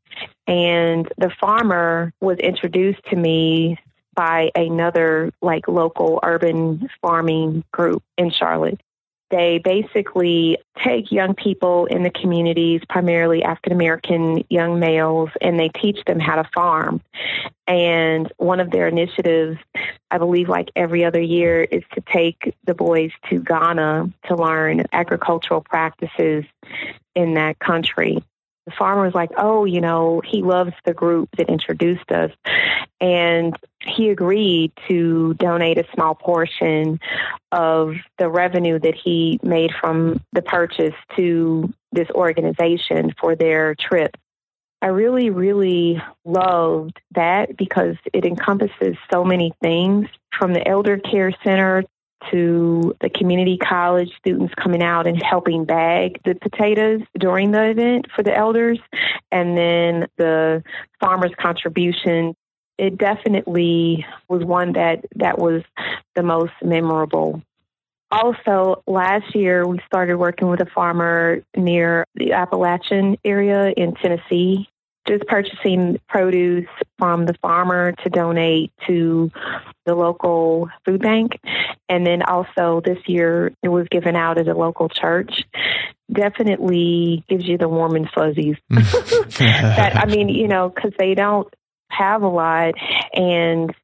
And 0.47 1.07
the 1.18 1.30
farmer 1.30 2.12
was 2.21 2.38
introduced 2.38 3.04
to 3.11 3.16
me 3.16 3.78
by 4.14 4.50
another 4.54 5.30
like 5.40 5.68
local 5.68 6.18
urban 6.23 6.88
farming 7.00 7.62
group 7.71 8.02
in 8.16 8.30
Charlotte. 8.30 8.80
They 9.30 9.58
basically 9.58 10.58
take 10.82 11.12
young 11.12 11.35
people 11.35 11.87
in 11.87 12.02
the 12.02 12.11
communities, 12.11 12.80
primarily 12.88 13.42
African 13.42 13.73
American 13.73 14.44
young 14.49 14.80
males, 14.80 15.30
and 15.40 15.58
they 15.58 15.68
teach 15.68 16.02
them 16.06 16.18
how 16.18 16.37
to 16.37 16.49
farm. 16.54 17.02
And 17.66 18.32
one 18.38 18.61
of 18.61 18.70
their 18.70 18.88
initiatives, 18.88 19.58
I 20.11 20.18
believe, 20.18 20.49
like 20.49 20.70
every 20.75 21.04
other 21.04 21.20
year, 21.20 21.62
is 21.62 21.82
to 21.94 22.00
take 22.00 22.54
the 22.64 22.75
boys 22.75 23.11
to 23.28 23.40
Ghana 23.40 24.11
to 24.28 24.37
learn 24.37 24.85
agricultural 24.92 25.61
practices 25.61 26.44
in 27.14 27.35
that 27.35 27.58
country 27.58 28.23
the 28.68 28.75
farmer 28.76 29.02
was 29.02 29.14
like, 29.14 29.30
oh, 29.38 29.64
you 29.64 29.80
know, 29.80 30.20
he 30.23 30.42
loves 30.42 30.75
the 30.85 30.92
group 30.92 31.30
that 31.38 31.49
introduced 31.49 32.12
us. 32.12 32.30
And 33.00 33.56
he 33.80 34.11
agreed 34.11 34.73
to 34.88 35.35
donate 35.35 35.78
a 35.78 35.87
small 35.94 36.14
portion 36.14 37.00
of 37.52 37.94
the 38.18 38.28
revenue 38.28 38.78
that 38.78 38.94
he 38.94 39.38
made 39.42 39.73
from 39.80 40.20
the 40.32 40.42
purchase 40.42 40.94
to 41.16 41.73
this 41.92 42.08
organization 42.11 43.14
for 43.18 43.37
their 43.37 43.75
trip. 43.75 44.16
I 44.80 44.87
really, 44.87 45.30
really 45.30 46.00
loved 46.25 47.00
that 47.12 47.56
because 47.56 47.97
it 48.12 48.25
encompasses 48.25 48.97
so 49.11 49.25
many 49.25 49.52
things 49.61 50.08
from 50.30 50.52
the 50.52 50.66
elder 50.66 50.99
care 50.99 51.32
center 51.42 51.85
to 52.30 52.94
the 53.00 53.11
community 53.11 53.56
college 53.56 54.12
students 54.18 54.54
coming 54.54 54.82
out 54.82 55.06
and 55.06 55.20
helping 55.23 55.64
bag 55.64 56.20
the 56.25 56.35
potatoes 56.35 57.02
during 57.18 57.52
the 57.52 57.70
event 57.70 58.08
for 58.14 58.23
the 58.23 58.37
elders, 58.37 58.78
and 59.30 59.56
then 59.56 60.08
the 60.16 60.62
farmers' 61.00 61.32
contribution. 61.38 62.35
It 62.78 62.97
definitely 62.97 64.06
was 64.28 64.44
one 64.44 64.73
that 64.75 65.04
that 65.16 65.38
was 65.38 65.62
the 66.14 66.23
most 66.23 66.52
memorable. 66.62 67.42
Also, 68.11 68.82
last 68.87 69.35
year 69.35 69.66
we 69.66 69.80
started 69.85 70.16
working 70.16 70.49
with 70.49 70.61
a 70.61 70.66
farmer 70.66 71.42
near 71.56 72.06
the 72.14 72.32
Appalachian 72.32 73.18
area 73.25 73.70
in 73.76 73.94
Tennessee 73.94 74.68
just 75.08 75.26
purchasing 75.26 75.99
produce 76.08 76.68
from 76.99 77.25
the 77.25 77.35
farmer 77.40 77.92
to 77.92 78.11
donate 78.11 78.70
to 78.87 79.30
the 79.87 79.94
local 79.94 80.68
food 80.85 81.00
bank. 81.00 81.40
And 81.88 82.06
then 82.06 82.23
also 82.23 82.82
this 82.85 82.99
year 83.06 83.52
it 83.62 83.68
was 83.68 83.88
given 83.90 84.14
out 84.14 84.38
at 84.38 84.49
a 84.49 84.54
local 84.54 84.88
church. 84.88 85.44
Definitely 86.12 87.25
gives 87.28 87.47
you 87.47 87.56
the 87.56 87.68
warm 87.68 87.97
and 87.97 88.08
fuzzies. 88.11 88.56
Mm. 88.70 89.38
that, 89.38 89.97
I 89.97 90.04
mean, 90.06 90.28
you 90.28 90.47
know, 90.47 90.68
because 90.68 90.92
they 90.99 91.14
don't 91.14 91.52
have 91.90 92.23
a 92.23 92.28
lot 92.28 92.75
and 93.12 93.75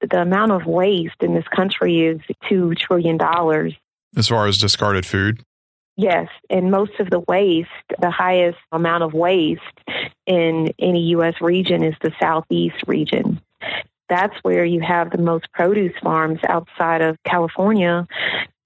the 0.00 0.20
amount 0.20 0.52
of 0.52 0.66
waste 0.66 1.16
in 1.20 1.34
this 1.34 1.46
country 1.48 2.06
is 2.06 2.20
$2 2.50 2.76
trillion. 2.76 3.18
As 4.16 4.28
far 4.28 4.46
as 4.46 4.58
discarded 4.58 5.06
food? 5.06 5.44
Yes, 5.96 6.28
and 6.48 6.70
most 6.70 6.98
of 6.98 7.10
the 7.10 7.20
waste, 7.20 7.68
the 8.00 8.10
highest 8.10 8.58
amount 8.72 9.02
of 9.04 9.12
waste 9.12 9.60
in 10.26 10.72
any 10.78 11.00
U.S. 11.10 11.34
region 11.40 11.82
is 11.82 11.94
the 12.00 12.12
Southeast 12.18 12.82
region. 12.86 13.40
That's 14.08 14.34
where 14.42 14.64
you 14.64 14.80
have 14.80 15.10
the 15.10 15.18
most 15.18 15.52
produce 15.52 15.92
farms 16.02 16.40
outside 16.48 17.02
of 17.02 17.16
California. 17.24 18.06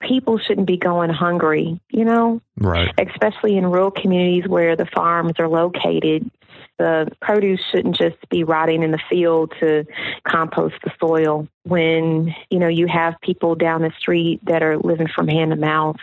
People 0.01 0.39
shouldn't 0.39 0.67
be 0.67 0.77
going 0.77 1.11
hungry, 1.11 1.81
you 1.91 2.05
know? 2.05 2.41
Right. 2.59 2.93
Especially 2.99 3.57
in 3.57 3.67
rural 3.67 3.91
communities 3.91 4.49
where 4.49 4.77
the 4.77 4.87
farms 4.87 5.35
are 5.39 5.49
located. 5.49 6.31
The 6.79 7.11
produce 7.23 7.61
shouldn't 7.71 7.97
just 7.97 8.17
be 8.29 8.45
rotting 8.45 8.83
in 8.83 8.91
the 8.91 9.01
field 9.09 9.53
to 9.61 9.87
compost 10.25 10.77
the 10.85 10.93
soil 11.01 11.49
when, 11.65 12.35
you 12.51 12.59
know, 12.59 12.69
you 12.69 12.87
have 12.87 13.15
people 13.23 13.55
down 13.55 13.83
the 13.83 13.93
street 13.99 14.41
that 14.45 14.63
are 14.63 14.77
living 14.77 15.09
from 15.09 15.29
hand 15.29 15.53
to 15.53 15.57
mouth 15.57 15.97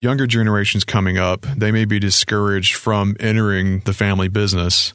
younger 0.00 0.26
generations 0.26 0.84
coming 0.84 1.18
up, 1.18 1.42
they 1.56 1.70
may 1.70 1.84
be 1.84 1.98
discouraged 1.98 2.74
from 2.74 3.16
entering 3.20 3.80
the 3.80 3.92
family 3.92 4.28
business. 4.28 4.94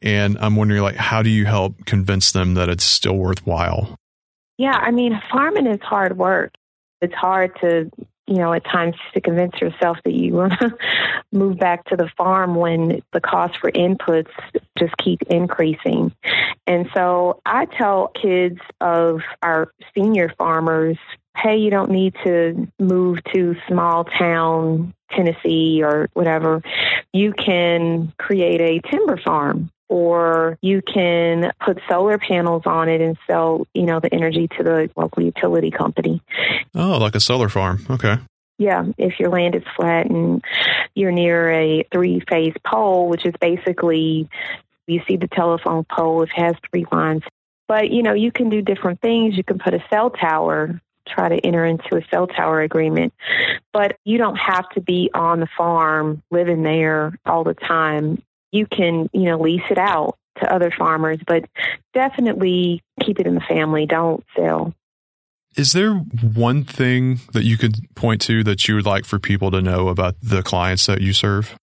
And 0.00 0.36
I'm 0.38 0.56
wondering, 0.56 0.82
like, 0.82 0.96
how 0.96 1.22
do 1.22 1.30
you 1.30 1.46
help 1.46 1.84
convince 1.86 2.32
them 2.32 2.54
that 2.54 2.68
it's 2.68 2.84
still 2.84 3.16
worthwhile? 3.16 3.96
Yeah, 4.58 4.76
I 4.76 4.90
mean, 4.90 5.20
farming 5.30 5.66
is 5.66 5.80
hard 5.80 6.16
work. 6.16 6.52
It's 7.00 7.14
hard 7.14 7.56
to, 7.60 7.90
you 8.26 8.36
know, 8.36 8.52
at 8.52 8.64
times 8.64 8.96
to 9.14 9.20
convince 9.20 9.60
yourself 9.60 9.98
that 10.04 10.14
you 10.14 10.34
want 10.34 10.52
to 10.60 10.76
move 11.32 11.58
back 11.58 11.84
to 11.86 11.96
the 11.96 12.10
farm 12.16 12.54
when 12.54 13.02
the 13.12 13.20
cost 13.20 13.58
for 13.60 13.70
inputs 13.72 14.30
just 14.78 14.96
keep 14.96 15.22
increasing. 15.22 16.12
And 16.66 16.88
so 16.94 17.40
I 17.44 17.66
tell 17.66 18.08
kids 18.08 18.60
of 18.80 19.20
our 19.42 19.72
senior 19.94 20.32
farmers 20.38 20.98
hey, 21.36 21.56
you 21.56 21.70
don't 21.70 21.90
need 21.90 22.14
to 22.24 22.68
move 22.78 23.18
to 23.32 23.56
small 23.66 24.04
town 24.04 24.92
Tennessee 25.10 25.82
or 25.82 26.08
whatever. 26.12 26.62
You 27.12 27.32
can 27.32 28.12
create 28.18 28.60
a 28.60 28.86
timber 28.88 29.16
farm 29.16 29.70
or 29.92 30.56
you 30.62 30.80
can 30.80 31.52
put 31.60 31.78
solar 31.86 32.16
panels 32.16 32.62
on 32.64 32.88
it 32.88 33.02
and 33.02 33.18
sell, 33.26 33.66
you 33.74 33.82
know, 33.82 34.00
the 34.00 34.12
energy 34.12 34.48
to 34.48 34.62
the 34.62 34.90
local 34.96 35.22
utility 35.22 35.70
company. 35.70 36.22
Oh, 36.74 36.96
like 36.96 37.14
a 37.14 37.20
solar 37.20 37.50
farm. 37.50 37.84
Okay. 37.90 38.16
Yeah, 38.56 38.86
if 38.96 39.20
your 39.20 39.28
land 39.28 39.54
is 39.54 39.64
flat 39.76 40.06
and 40.06 40.42
you're 40.94 41.12
near 41.12 41.50
a 41.50 41.84
three 41.92 42.20
phase 42.26 42.54
pole, 42.64 43.10
which 43.10 43.26
is 43.26 43.34
basically 43.38 44.30
you 44.86 45.02
see 45.06 45.16
the 45.16 45.28
telephone 45.28 45.84
pole, 45.84 46.22
it 46.22 46.30
has 46.34 46.54
three 46.70 46.86
lines. 46.90 47.22
But 47.68 47.90
you 47.90 48.02
know, 48.02 48.14
you 48.14 48.32
can 48.32 48.48
do 48.48 48.62
different 48.62 49.02
things. 49.02 49.36
You 49.36 49.44
can 49.44 49.58
put 49.58 49.74
a 49.74 49.84
cell 49.90 50.08
tower 50.08 50.80
try 51.06 51.28
to 51.28 51.36
enter 51.44 51.66
into 51.66 51.96
a 51.96 52.04
cell 52.10 52.28
tower 52.28 52.60
agreement. 52.60 53.12
But 53.72 53.98
you 54.04 54.18
don't 54.18 54.36
have 54.36 54.68
to 54.70 54.80
be 54.80 55.10
on 55.12 55.40
the 55.40 55.48
farm 55.58 56.22
living 56.30 56.62
there 56.62 57.18
all 57.26 57.44
the 57.44 57.54
time. 57.54 58.22
You 58.52 58.66
can, 58.66 59.08
you 59.12 59.24
know, 59.24 59.38
lease 59.38 59.62
it 59.70 59.78
out 59.78 60.16
to 60.40 60.52
other 60.52 60.70
farmers, 60.70 61.18
but 61.26 61.44
definitely 61.94 62.82
keep 63.00 63.18
it 63.18 63.26
in 63.26 63.34
the 63.34 63.40
family. 63.40 63.86
Don't 63.86 64.24
sell. 64.36 64.74
Is 65.56 65.72
there 65.72 65.94
one 65.94 66.64
thing 66.64 67.20
that 67.32 67.44
you 67.44 67.58
could 67.58 67.76
point 67.94 68.22
to 68.22 68.42
that 68.44 68.66
you 68.66 68.74
would 68.76 68.86
like 68.86 69.04
for 69.04 69.18
people 69.18 69.50
to 69.50 69.60
know 69.60 69.88
about 69.88 70.14
the 70.22 70.42
clients 70.42 70.86
that 70.86 71.02
you 71.02 71.12
serve? 71.12 71.54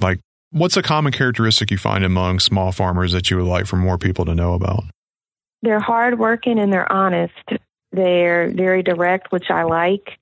Like, 0.00 0.18
what's 0.50 0.76
a 0.76 0.82
common 0.82 1.12
characteristic 1.12 1.70
you 1.70 1.78
find 1.78 2.04
among 2.04 2.40
small 2.40 2.72
farmers 2.72 3.12
that 3.12 3.30
you 3.30 3.36
would 3.36 3.46
like 3.46 3.66
for 3.66 3.76
more 3.76 3.98
people 3.98 4.24
to 4.24 4.34
know 4.34 4.54
about? 4.54 4.84
They're 5.62 5.80
hardworking 5.80 6.58
and 6.58 6.72
they're 6.72 6.90
honest. 6.90 7.32
They're 7.92 8.50
very 8.50 8.82
direct, 8.82 9.30
which 9.30 9.50
I 9.50 9.62
like, 9.62 10.18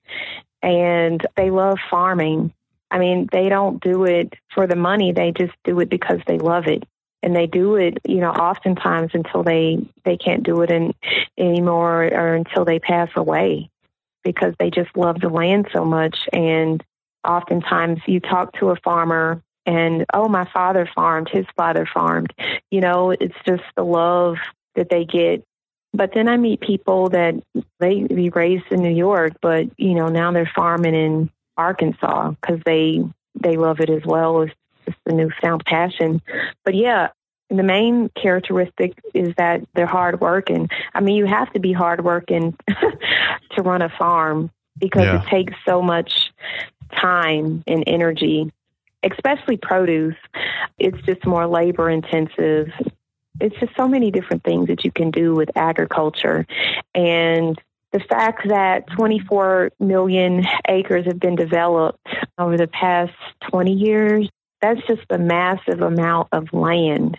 and 0.62 1.26
they 1.36 1.50
love 1.50 1.78
farming. 1.90 2.52
I 2.94 2.98
mean, 2.98 3.28
they 3.32 3.48
don't 3.48 3.82
do 3.82 4.04
it 4.04 4.34
for 4.54 4.68
the 4.68 4.76
money, 4.76 5.10
they 5.10 5.32
just 5.32 5.52
do 5.64 5.80
it 5.80 5.88
because 5.90 6.20
they 6.28 6.38
love 6.38 6.68
it. 6.68 6.84
And 7.24 7.34
they 7.34 7.48
do 7.48 7.74
it, 7.74 7.98
you 8.06 8.18
know, 8.18 8.30
oftentimes 8.30 9.10
until 9.14 9.42
they 9.42 9.84
they 10.04 10.16
can't 10.16 10.44
do 10.44 10.62
it 10.62 10.70
in, 10.70 10.94
anymore 11.36 12.04
or 12.04 12.34
until 12.34 12.64
they 12.64 12.78
pass 12.78 13.08
away 13.16 13.68
because 14.22 14.54
they 14.60 14.70
just 14.70 14.96
love 14.96 15.20
the 15.20 15.28
land 15.28 15.68
so 15.72 15.84
much. 15.84 16.28
And 16.32 16.84
oftentimes 17.26 18.00
you 18.06 18.20
talk 18.20 18.52
to 18.60 18.70
a 18.70 18.76
farmer 18.76 19.42
and, 19.66 20.04
oh, 20.14 20.28
my 20.28 20.48
father 20.52 20.88
farmed, 20.94 21.30
his 21.30 21.46
father 21.56 21.86
farmed. 21.92 22.32
You 22.70 22.80
know, 22.80 23.10
it's 23.10 23.34
just 23.44 23.64
the 23.74 23.84
love 23.84 24.36
that 24.76 24.88
they 24.88 25.04
get 25.04 25.42
but 25.94 26.10
then 26.12 26.28
I 26.28 26.36
meet 26.36 26.60
people 26.60 27.10
that 27.10 27.36
they 27.78 28.02
be 28.02 28.28
raised 28.28 28.64
in 28.72 28.82
New 28.82 28.92
York, 28.92 29.34
but 29.40 29.68
you 29.78 29.94
know 29.94 30.08
now 30.08 30.32
they're 30.32 30.50
farming 30.52 30.96
in 30.96 31.30
Arkansas 31.56 32.30
because 32.30 32.60
they 32.64 33.02
they 33.40 33.56
love 33.56 33.80
it 33.80 33.90
as 33.90 34.04
well 34.04 34.42
as 34.42 34.50
just 34.84 34.98
the 35.04 35.12
newfound 35.12 35.64
passion. 35.64 36.22
But 36.64 36.74
yeah, 36.74 37.08
the 37.48 37.62
main 37.62 38.10
characteristic 38.10 38.98
is 39.12 39.34
that 39.36 39.62
they're 39.74 39.86
hardworking. 39.86 40.68
I 40.94 41.00
mean, 41.00 41.16
you 41.16 41.26
have 41.26 41.52
to 41.52 41.60
be 41.60 41.72
hardworking 41.72 42.56
to 43.50 43.62
run 43.62 43.82
a 43.82 43.88
farm 43.88 44.50
because 44.78 45.04
yeah. 45.04 45.22
it 45.22 45.28
takes 45.28 45.54
so 45.66 45.82
much 45.82 46.32
time 46.96 47.62
and 47.66 47.84
energy, 47.86 48.52
especially 49.02 49.56
produce. 49.56 50.16
It's 50.78 51.00
just 51.02 51.26
more 51.26 51.46
labor 51.46 51.90
intensive 51.90 52.70
it's 53.40 53.56
just 53.58 53.74
so 53.76 53.88
many 53.88 54.10
different 54.10 54.44
things 54.44 54.68
that 54.68 54.84
you 54.84 54.92
can 54.92 55.10
do 55.10 55.34
with 55.34 55.50
agriculture. 55.56 56.46
And 56.94 57.60
the 57.94 58.00
fact 58.00 58.48
that 58.48 58.88
24 58.88 59.70
million 59.78 60.44
acres 60.66 61.06
have 61.06 61.20
been 61.20 61.36
developed 61.36 62.04
over 62.36 62.56
the 62.56 62.66
past 62.66 63.12
20 63.52 63.72
years, 63.72 64.28
that's 64.60 64.84
just 64.88 65.04
a 65.10 65.18
massive 65.18 65.80
amount 65.80 66.26
of 66.32 66.52
land. 66.52 67.16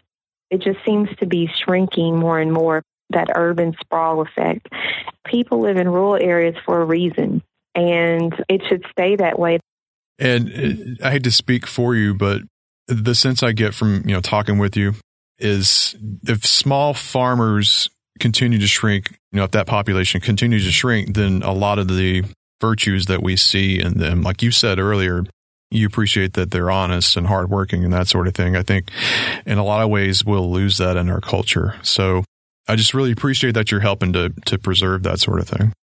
It 0.51 0.62
just 0.62 0.79
seems 0.86 1.08
to 1.20 1.25
be 1.25 1.50
shrinking 1.63 2.20
more 2.20 2.41
and 2.41 2.51
more, 2.51 2.84
that 3.12 3.29
urban 3.34 3.74
sprawl 3.79 4.20
effect. 4.20 4.67
People 5.25 5.62
live 5.62 5.77
in 5.77 5.88
rural 5.88 6.22
areas 6.22 6.58
for 6.65 6.82
a 6.82 6.86
reason, 6.86 7.41
and 7.74 8.36
it 8.50 8.62
should 8.67 8.86
stay 8.91 9.15
that 9.15 9.39
way. 9.39 9.62
And 10.20 11.00
uh, 11.01 11.08
I 11.08 11.12
hate 11.12 11.24
to 11.24 11.32
speak 11.32 11.67
for 11.67 11.96
you, 11.96 12.13
but 12.13 12.41
the 12.89 13.15
sense 13.15 13.44
I 13.44 13.53
get 13.53 13.74
from, 13.74 14.03
you 14.05 14.13
know, 14.13 14.22
talking 14.22 14.58
with 14.58 14.75
you 14.75 14.96
is 15.39 15.96
if 16.24 16.46
small 16.46 16.94
farmers 16.94 17.89
continue 18.19 18.60
to 18.60 18.67
shrink, 18.67 19.12
you 19.31 19.38
know, 19.38 19.43
if 19.43 19.51
that 19.51 19.67
population 19.67 20.22
continues 20.22 20.65
to 20.65 20.72
shrink, 20.72 21.15
then 21.15 21.41
a 21.43 21.51
lot 21.51 21.79
of 21.79 21.88
the 21.88 22.24
virtues 22.62 23.05
that 23.07 23.22
we 23.22 23.36
see 23.36 23.79
in 23.79 23.98
them, 23.98 24.22
like 24.22 24.41
you 24.41 24.51
said 24.51 24.79
earlier, 24.79 25.25
you 25.72 25.88
appreciate 25.88 26.34
that 26.34 26.51
they're 26.51 26.72
honest 26.72 27.17
and 27.17 27.27
hardworking 27.27 27.84
and 27.84 27.93
that 27.93 28.07
sort 28.07 28.27
of 28.27 28.34
thing. 28.34 28.55
I 28.55 28.63
think 28.63 28.89
in 29.45 29.57
a 29.57 29.63
lot 29.63 29.84
of 29.84 29.89
ways 29.89 30.24
we'll 30.24 30.50
lose 30.50 30.77
that 30.77 30.98
in 30.98 31.10
our 31.10 31.22
culture. 31.22 31.75
So 31.81 32.24
I 32.67 32.75
just 32.75 32.93
really 32.93 33.12
appreciate 33.12 33.53
that 33.53 33.72
you're 33.72 33.81
helping 33.81 34.13
to 34.13 34.29
to 34.45 34.57
preserve 34.57 35.03
that 35.03 35.19
sort 35.19 35.39
of 35.39 35.48
thing. 35.48 35.74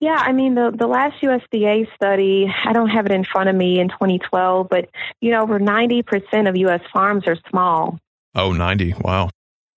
Yeah, 0.00 0.20
I 0.20 0.32
mean 0.32 0.54
the 0.54 0.72
the 0.74 0.86
last 0.86 1.20
USDA 1.22 1.92
study, 1.94 2.52
I 2.64 2.72
don't 2.72 2.90
have 2.90 3.06
it 3.06 3.12
in 3.12 3.24
front 3.24 3.48
of 3.48 3.56
me 3.56 3.80
in 3.80 3.88
2012, 3.88 4.68
but 4.68 4.88
you 5.20 5.30
know 5.30 5.42
over 5.42 5.58
90% 5.58 6.48
of 6.48 6.56
US 6.56 6.82
farms 6.92 7.26
are 7.26 7.36
small. 7.50 7.98
Oh, 8.34 8.52
90. 8.52 8.94
Wow. 9.00 9.30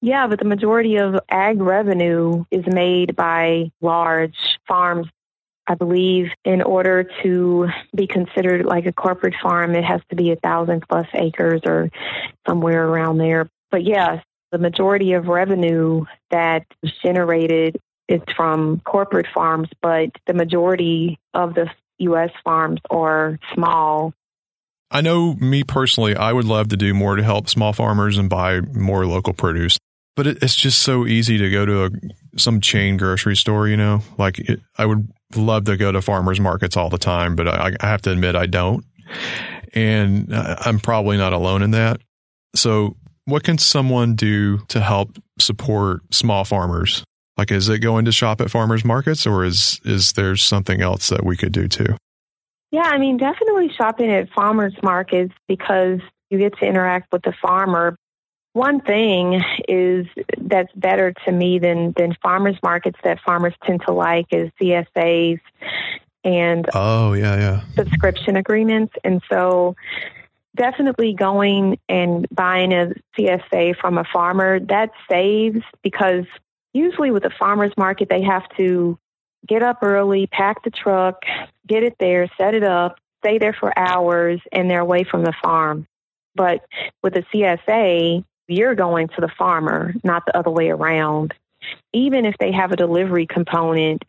Yeah, 0.06 0.28
but 0.28 0.38
the 0.38 0.46
majority 0.46 0.98
of 0.98 1.20
ag 1.30 1.60
revenue 1.60 2.46
is 2.52 2.64
made 2.68 3.16
by 3.16 3.72
large 3.82 4.38
farms 4.68 5.08
I 5.68 5.74
believe 5.74 6.28
in 6.44 6.62
order 6.62 7.10
to 7.24 7.70
be 7.96 8.06
considered 8.06 8.68
like 8.68 8.86
a 8.86 8.94
corporate 8.94 9.34
farm, 9.42 9.74
it 9.74 9.84
has 9.84 10.02
to 10.12 10.16
be 10.16 10.32
a 10.32 10.36
thousand 10.36 10.86
plus 10.88 11.08
acres 11.16 11.62
or 11.66 11.90
somewhere 12.48 12.88
around 12.88 13.18
there. 13.18 13.50
But 13.72 13.84
yes, 13.84 14.24
the 14.52 14.60
majority 14.60 15.14
of 15.14 15.26
revenue 15.26 16.06
that 16.30 16.68
is 16.84 16.92
generated 17.02 17.80
is 18.08 18.22
from 18.38 18.82
corporate 18.82 19.26
farms, 19.34 19.70
but 19.82 20.12
the 20.28 20.36
majority 20.36 21.18
of 21.34 21.56
the 21.56 21.72
U.S. 21.98 22.30
farms 22.44 22.80
are 22.92 23.40
small. 23.56 24.14
I 24.92 25.02
know 25.02 25.34
me 25.34 25.64
personally, 25.64 26.16
I 26.16 26.32
would 26.32 26.46
love 26.46 26.68
to 26.68 26.78
do 26.78 26.94
more 26.94 27.16
to 27.16 27.24
help 27.24 27.50
small 27.50 27.74
farmers 27.74 28.20
and 28.20 28.30
buy 28.30 28.62
more 28.62 29.08
local 29.08 29.34
produce. 29.34 29.80
But 30.16 30.28
it, 30.28 30.44
it's 30.44 30.56
just 30.56 30.82
so 30.82 31.06
easy 31.06 31.38
to 31.38 31.50
go 31.50 31.66
to 31.66 31.86
a, 31.86 31.90
some 32.38 32.62
chain 32.62 32.98
grocery 32.98 33.36
store, 33.36 33.68
you 33.68 33.78
know? 33.78 34.02
Like, 34.18 34.40
it, 34.40 34.62
I 34.78 34.86
would 34.86 35.12
love 35.36 35.66
to 35.66 35.78
go 35.78 35.92
to 35.92 36.02
farmers 36.02 36.40
markets 36.40 36.78
all 36.78 36.90
the 36.90 36.98
time, 36.98 37.36
but 37.36 37.48
I, 37.48 37.76
I 37.80 37.88
have 37.88 38.02
to 38.04 38.12
admit 38.12 38.36
I 38.36 38.46
don't. 38.46 38.86
And 39.74 40.34
I'm 40.34 40.80
probably 40.80 41.18
not 41.18 41.34
alone 41.34 41.62
in 41.62 41.72
that. 41.72 42.00
So, 42.56 42.96
what 43.26 43.44
can 43.44 43.58
someone 43.58 44.16
do 44.16 44.60
to 44.68 44.80
help 44.80 45.18
support 45.40 46.02
small 46.12 46.46
farmers? 46.46 47.04
Like, 47.38 47.52
is 47.52 47.68
it 47.68 47.80
going 47.80 48.06
to 48.06 48.12
shop 48.12 48.40
at 48.40 48.50
farmers 48.50 48.86
markets, 48.86 49.28
or 49.28 49.44
is 49.44 49.82
is 49.84 50.14
there 50.14 50.36
something 50.38 50.82
else 50.82 51.10
that 51.10 51.26
we 51.26 51.36
could 51.36 51.52
do 51.52 51.68
too? 51.68 51.98
Yeah, 52.72 52.84
I 52.84 52.98
mean, 52.98 53.18
definitely 53.18 53.70
shopping 53.70 54.12
at 54.12 54.30
farmers 54.30 54.74
markets 54.82 55.34
because 55.48 56.00
you 56.30 56.38
get 56.38 56.58
to 56.60 56.66
interact 56.66 57.12
with 57.12 57.24
the 57.24 57.34
farmer, 57.42 57.98
one 58.56 58.80
thing 58.80 59.44
is 59.68 60.08
that's 60.38 60.72
better 60.76 61.12
to 61.26 61.32
me 61.32 61.60
than 61.60 61.94
than 61.98 62.16
farmers 62.24 62.56
markets 62.64 62.98
that 63.04 63.20
farmers 63.20 63.54
tend 63.66 63.82
to 63.86 63.92
like 63.92 64.28
is 64.32 64.50
CSAs 64.62 65.42
and 66.24 66.66
oh 66.74 67.12
yeah 67.12 67.36
yeah 67.36 67.62
subscription 67.76 68.38
agreements 68.38 68.94
and 69.04 69.22
so 69.30 69.76
definitely 70.56 71.14
going 71.14 71.78
and 71.90 72.26
buying 72.32 72.72
a 72.72 72.94
CSA 73.18 73.76
from 73.76 73.98
a 73.98 74.06
farmer 74.06 74.62
that 74.62 74.92
saves 75.12 75.62
because 75.84 76.24
usually 76.74 77.12
with 77.12 77.26
a 77.26 77.32
farmers 77.32 77.74
market 77.76 78.08
they 78.08 78.22
have 78.22 78.48
to 78.56 78.98
get 79.46 79.64
up 79.64 79.80
early, 79.82 80.28
pack 80.28 80.64
the 80.64 80.72
truck, 80.72 81.24
get 81.68 81.84
it 81.84 81.98
there, 82.00 82.32
set 82.38 82.56
it 82.56 82.64
up, 82.64 83.00
stay 83.20 83.38
there 83.38 83.54
for 83.54 83.78
hours 83.78 84.40
and 84.54 84.70
they're 84.70 84.80
away 84.80 85.04
from 85.04 85.26
the 85.26 85.34
farm. 85.44 85.88
But 86.36 86.66
with 87.04 87.18
a 87.18 87.24
CSA, 87.34 88.24
you're 88.48 88.76
going 88.76 89.08
to 89.10 89.22
the 89.22 89.28
farmer, 89.28 89.94
not 90.04 90.26
the 90.26 90.38
other 90.38 90.50
way 90.50 90.70
around. 90.70 91.34
Even 91.94 92.26
if 92.26 92.36
they 92.40 92.52
have 92.52 92.72
a 92.72 92.76
delivery 92.76 93.26
component, 93.26 94.04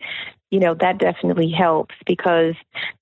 you 0.51 0.61
know, 0.61 0.75
that 0.75 0.99
definitely 0.99 1.51
helps 1.51 1.94
because 2.07 2.55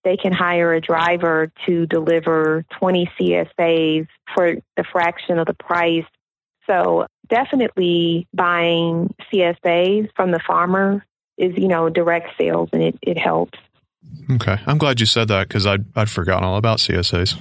they 0.02 0.16
can 0.16 0.32
hire 0.32 0.72
a 0.72 0.80
driver 0.80 1.50
to 1.66 1.86
deliver 1.86 2.64
20 2.78 3.10
CSAs 3.18 4.06
for 4.34 4.56
the 4.76 4.84
fraction 4.84 5.38
of 5.38 5.46
the 5.46 5.54
price. 5.54 6.06
So 6.66 7.06
definitely 7.28 8.26
buying 8.32 9.14
CSAs 9.32 10.10
from 10.16 10.30
the 10.30 10.38
farmer 10.38 11.04
is, 11.36 11.56
you 11.58 11.68
know, 11.68 11.90
direct 11.90 12.30
sales 12.38 12.70
and 12.72 12.82
it, 12.82 12.98
it 13.02 13.18
helps. 13.18 13.58
Okay. 14.30 14.58
I'm 14.66 14.78
glad 14.78 15.00
you 15.00 15.06
said 15.06 15.28
that 15.28 15.48
because 15.48 15.66
I'd, 15.66 15.84
I'd 15.96 16.08
forgotten 16.08 16.44
all 16.44 16.56
about 16.56 16.78
CSAs. 16.78 17.36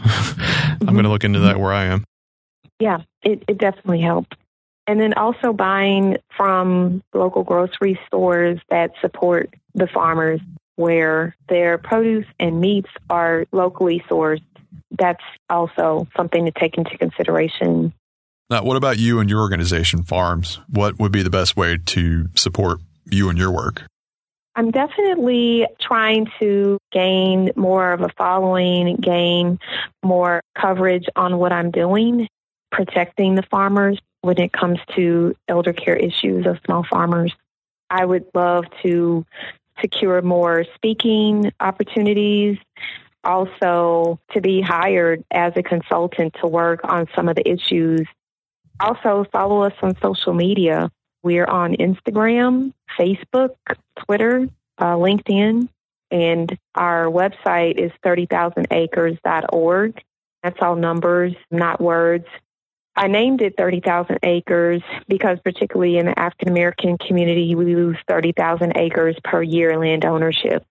I'm 0.81 0.93
going 0.93 1.03
to 1.03 1.09
look 1.09 1.23
into 1.23 1.39
that 1.39 1.59
where 1.59 1.71
I 1.71 1.85
am 1.85 2.03
yeah, 2.79 2.99
it, 3.21 3.43
it 3.47 3.57
definitely 3.57 4.01
helps. 4.01 4.35
And 4.85 4.99
then 4.99 5.13
also 5.13 5.53
buying 5.53 6.17
from 6.35 7.01
local 7.13 7.43
grocery 7.43 7.99
stores 8.07 8.59
that 8.69 8.91
support 8.99 9.53
the 9.73 9.87
farmers 9.87 10.41
where 10.75 11.35
their 11.47 11.77
produce 11.77 12.25
and 12.39 12.59
meats 12.59 12.89
are 13.09 13.45
locally 13.51 14.03
sourced. 14.09 14.43
That's 14.91 15.23
also 15.49 16.07
something 16.17 16.45
to 16.45 16.51
take 16.51 16.77
into 16.77 16.97
consideration. 16.97 17.93
Now, 18.49 18.63
what 18.63 18.75
about 18.75 18.99
you 18.99 19.19
and 19.19 19.29
your 19.29 19.39
organization, 19.39 20.03
Farms? 20.03 20.59
What 20.69 20.99
would 20.99 21.11
be 21.11 21.23
the 21.23 21.29
best 21.29 21.55
way 21.55 21.77
to 21.77 22.27
support 22.35 22.79
you 23.09 23.29
and 23.29 23.37
your 23.37 23.51
work? 23.51 23.83
I'm 24.55 24.69
definitely 24.69 25.65
trying 25.81 26.27
to 26.39 26.77
gain 26.91 27.51
more 27.55 27.91
of 27.91 28.01
a 28.01 28.09
following, 28.17 28.97
gain 28.97 29.59
more 30.03 30.41
coverage 30.55 31.05
on 31.15 31.37
what 31.37 31.51
I'm 31.51 31.71
doing 31.71 32.27
protecting 32.73 33.35
the 33.35 33.43
farmers 33.43 33.99
when 34.21 34.39
it 34.39 34.51
comes 34.51 34.79
to 34.95 35.35
elder 35.47 35.71
care 35.71 35.95
issues 35.95 36.45
of 36.45 36.59
small 36.65 36.83
farmers. 36.83 37.33
I 37.89 38.03
would 38.03 38.25
love 38.33 38.65
to 38.81 39.25
secure 39.79 40.21
more 40.21 40.65
speaking 40.75 41.53
opportunities, 41.59 42.57
also 43.23 44.19
to 44.31 44.41
be 44.41 44.59
hired 44.59 45.23
as 45.31 45.53
a 45.55 45.63
consultant 45.63 46.35
to 46.41 46.47
work 46.47 46.81
on 46.83 47.07
some 47.15 47.29
of 47.29 47.35
the 47.35 47.47
issues. 47.47 48.07
Also, 48.79 49.25
follow 49.31 49.61
us 49.61 49.73
on 49.81 49.95
social 50.01 50.33
media. 50.33 50.91
We're 51.21 51.45
on 51.45 51.75
Instagram, 51.75 52.73
Facebook, 52.97 53.55
Twitter, 53.97 54.49
uh, 54.79 54.95
LinkedIn, 54.95 55.69
and 56.09 56.57
our 56.75 57.05
website 57.05 57.77
is 57.77 57.91
30,000acres.org. 58.03 60.01
That's 60.41 60.57
all 60.61 60.75
numbers, 60.75 61.35
not 61.51 61.79
words. 61.79 62.25
I 62.95 63.07
named 63.07 63.41
it 63.41 63.57
30,000 63.57 64.19
acres 64.21 64.81
because, 65.07 65.39
particularly 65.43 65.97
in 65.97 66.05
the 66.05 66.19
African 66.19 66.49
American 66.49 66.97
community, 66.97 67.55
we 67.55 67.75
lose 67.75 67.97
30,000 68.07 68.77
acres 68.77 69.15
per 69.23 69.41
year 69.41 69.71
in 69.71 69.79
land 69.79 70.05
ownership. 70.05 70.65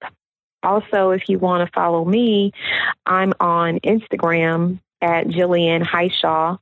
Also, 0.62 1.10
if 1.10 1.28
you 1.28 1.38
want 1.38 1.66
to 1.66 1.72
follow 1.72 2.04
me, 2.04 2.52
I'm 3.04 3.32
on 3.40 3.80
Instagram 3.80 4.78
at 5.00 5.26
Jillian 5.26 5.84
Hishaw, 5.84 6.58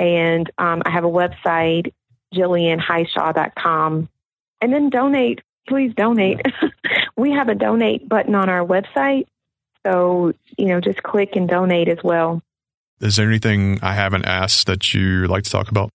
and 0.00 0.50
um, 0.58 0.82
I 0.84 0.90
have 0.90 1.04
a 1.04 1.08
website, 1.08 1.92
jillianhishaw.com. 2.34 4.08
And 4.60 4.72
then 4.72 4.90
donate, 4.90 5.42
please 5.68 5.94
donate. 5.94 6.40
we 7.16 7.30
have 7.30 7.48
a 7.48 7.54
donate 7.54 8.08
button 8.08 8.34
on 8.34 8.48
our 8.48 8.66
website, 8.66 9.26
so 9.86 10.32
you 10.58 10.66
know, 10.66 10.80
just 10.80 11.02
click 11.04 11.36
and 11.36 11.48
donate 11.48 11.88
as 11.88 12.02
well. 12.02 12.42
Is 13.00 13.16
there 13.16 13.26
anything 13.26 13.78
I 13.82 13.94
haven't 13.94 14.26
asked 14.26 14.66
that 14.66 14.92
you 14.92 15.26
like 15.26 15.44
to 15.44 15.50
talk 15.50 15.70
about? 15.70 15.90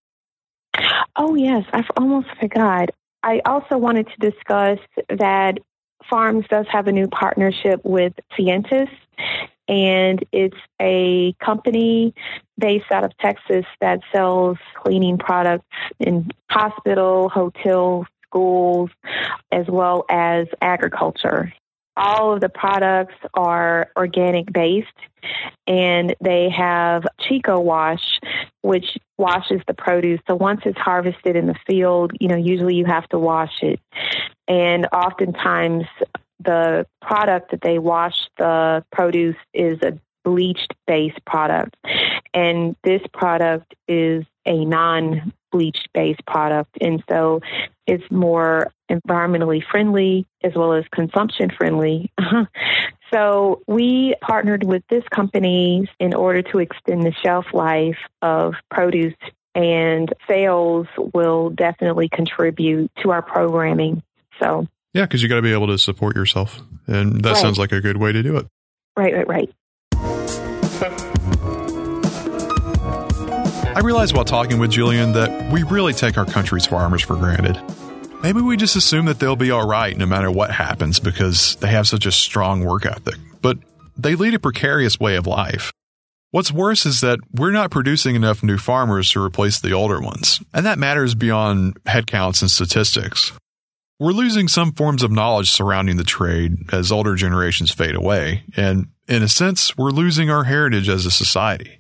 Oh, 1.16 1.36
yes. 1.36 1.66
I've 1.72 1.90
almost 1.98 2.28
forgot. 2.40 2.90
I 3.24 3.42
also 3.46 3.78
wanted 3.78 4.08
to 4.08 4.32
discuss 4.32 4.80
that 5.10 5.60
Farms 6.10 6.46
does 6.50 6.66
have 6.70 6.88
a 6.88 6.92
new 6.92 7.08
partnership 7.08 7.82
with 7.84 8.14
Cientus, 8.36 8.90
and 9.68 10.24
it's 10.32 10.58
a 10.80 11.34
company 11.34 12.14
based 12.58 12.92
out 12.92 13.04
of 13.04 13.18
Texas 13.18 13.66
that 13.82 14.02
sells 14.12 14.58
cleaning 14.76 15.18
products 15.18 15.66
in 16.00 16.30
hospital, 16.50 17.30
hotel, 17.30 18.06
schools, 18.24 18.92
as 19.52 19.66
well 19.68 20.06
as 20.10 20.48
agriculture 20.62 21.52
all 21.98 22.34
of 22.34 22.42
the 22.42 22.50
products 22.50 23.16
are 23.34 23.90
organic 23.96 24.52
based 24.52 24.88
and 25.66 26.16
they 26.22 26.50
have 26.50 27.06
Chico 27.20 27.60
wash, 27.60 28.20
which 28.62 28.98
washes 29.18 29.62
the 29.68 29.74
produce. 29.74 30.20
So 30.28 30.36
once 30.36 30.62
it's 30.66 30.78
harvested 30.78 31.36
in 31.36 31.48
the 31.48 31.56
field, 31.66 32.12
you 32.20 32.28
know, 32.28 32.36
usually 32.36 32.76
you 32.76 32.86
have 32.86 33.08
to 33.10 33.20
wash 33.20 33.64
it. 33.64 33.80
And 34.48 34.88
oftentimes 34.92 35.86
the 36.40 36.86
product 37.02 37.52
that 37.52 37.62
they 37.62 37.80
wash 37.80 38.30
the 38.38 38.84
produce 38.92 39.38
is 39.54 39.82
a 39.82 39.98
bleached 40.24 40.74
based 40.86 41.24
product. 41.26 41.76
And 42.34 42.76
this 42.84 43.02
product 43.14 43.74
is 43.88 44.26
a 44.46 44.66
non 44.66 45.34
bleached 45.52 45.90
based 45.94 46.26
product. 46.26 46.78
And 46.82 47.04
so 47.10 47.42
it's 47.88 48.10
more 48.12 48.72
environmentally 48.90 49.64
friendly 49.64 50.26
as 50.44 50.54
well 50.56 50.74
as 50.74 50.86
consumption 50.92 51.50
friendly. 51.50 52.12
so 53.14 53.62
we 53.68 54.16
partnered 54.22 54.64
with 54.64 54.84
this 54.90 55.04
company 55.14 55.88
in 56.00 56.14
order 56.14 56.42
to 56.42 56.60
extend 56.60 57.04
the 57.04 57.12
shelf 57.12 57.46
life 57.54 57.98
of 58.22 58.56
produce 58.70 59.16
and 59.56 60.14
sales 60.28 60.88
will 61.14 61.50
definitely 61.50 62.10
contribute 62.10 62.92
to 63.02 63.12
our 63.12 63.22
programming. 63.22 64.04
So 64.40 64.68
yeah, 64.94 65.04
because 65.04 65.24
you 65.24 65.30
got 65.30 65.36
to 65.36 65.42
be 65.42 65.54
able 65.54 65.68
to 65.68 65.78
support 65.78 66.16
yourself, 66.16 66.62
and 66.88 67.24
that 67.24 67.34
right. 67.34 67.42
sounds 67.42 67.58
like 67.58 67.72
a 67.72 67.82
good 67.82 67.98
way 67.98 68.12
to 68.12 68.22
do 68.22 68.38
it. 68.38 68.48
Right, 68.98 69.14
right, 69.14 69.28
right. 69.28 69.54
I 73.76 73.82
realized 73.82 74.16
while 74.16 74.24
talking 74.24 74.58
with 74.58 74.72
Jillian 74.72 75.12
that 75.16 75.52
we 75.52 75.64
really 75.64 75.92
take 75.92 76.18
our 76.18 76.24
country's 76.24 76.66
farmers 76.66 77.02
for 77.02 77.18
granted. 77.18 77.62
Maybe 78.24 78.40
we 78.40 78.56
just 78.56 78.78
assume 78.78 79.06
that 79.08 79.20
they'll 79.20 79.36
be 79.36 79.52
all 79.52 79.68
right 79.68 79.98
no 79.98 80.06
matter 80.06 80.32
what 80.32 80.50
happens 80.50 81.02
because 81.02 81.58
they 81.58 81.68
have 81.68 81.86
such 81.86 82.06
a 82.06 82.12
strong 82.14 82.64
work 82.64 82.86
ethic, 82.86 83.16
but 83.42 83.58
they 83.98 84.16
lead 84.16 84.34
a 84.34 84.40
precarious 84.40 84.98
way 84.98 85.18
of 85.18 85.28
life. 85.28 85.74
What's 86.32 86.54
worse 86.54 86.86
is 86.86 87.02
that 87.02 87.20
we're 87.34 87.52
not 87.52 87.70
producing 87.70 88.16
enough 88.16 88.44
new 88.44 88.58
farmers 88.58 89.12
to 89.12 89.22
replace 89.22 89.60
the 89.60 89.74
older 89.74 90.00
ones, 90.00 90.40
and 90.54 90.66
that 90.66 90.80
matters 90.80 91.14
beyond 91.14 91.84
headcounts 91.84 92.42
and 92.42 92.50
statistics. 92.50 93.34
We're 94.00 94.14
losing 94.14 94.48
some 94.48 94.72
forms 94.72 95.04
of 95.04 95.12
knowledge 95.12 95.52
surrounding 95.52 95.98
the 95.98 96.06
trade 96.06 96.74
as 96.74 96.94
older 96.94 97.16
generations 97.16 97.72
fade 97.72 97.96
away, 97.96 98.46
and 98.56 98.88
in 99.10 99.22
a 99.22 99.28
sense, 99.28 99.78
we're 99.78 99.92
losing 99.92 100.30
our 100.30 100.46
heritage 100.46 100.88
as 100.88 101.06
a 101.06 101.12
society. 101.12 101.80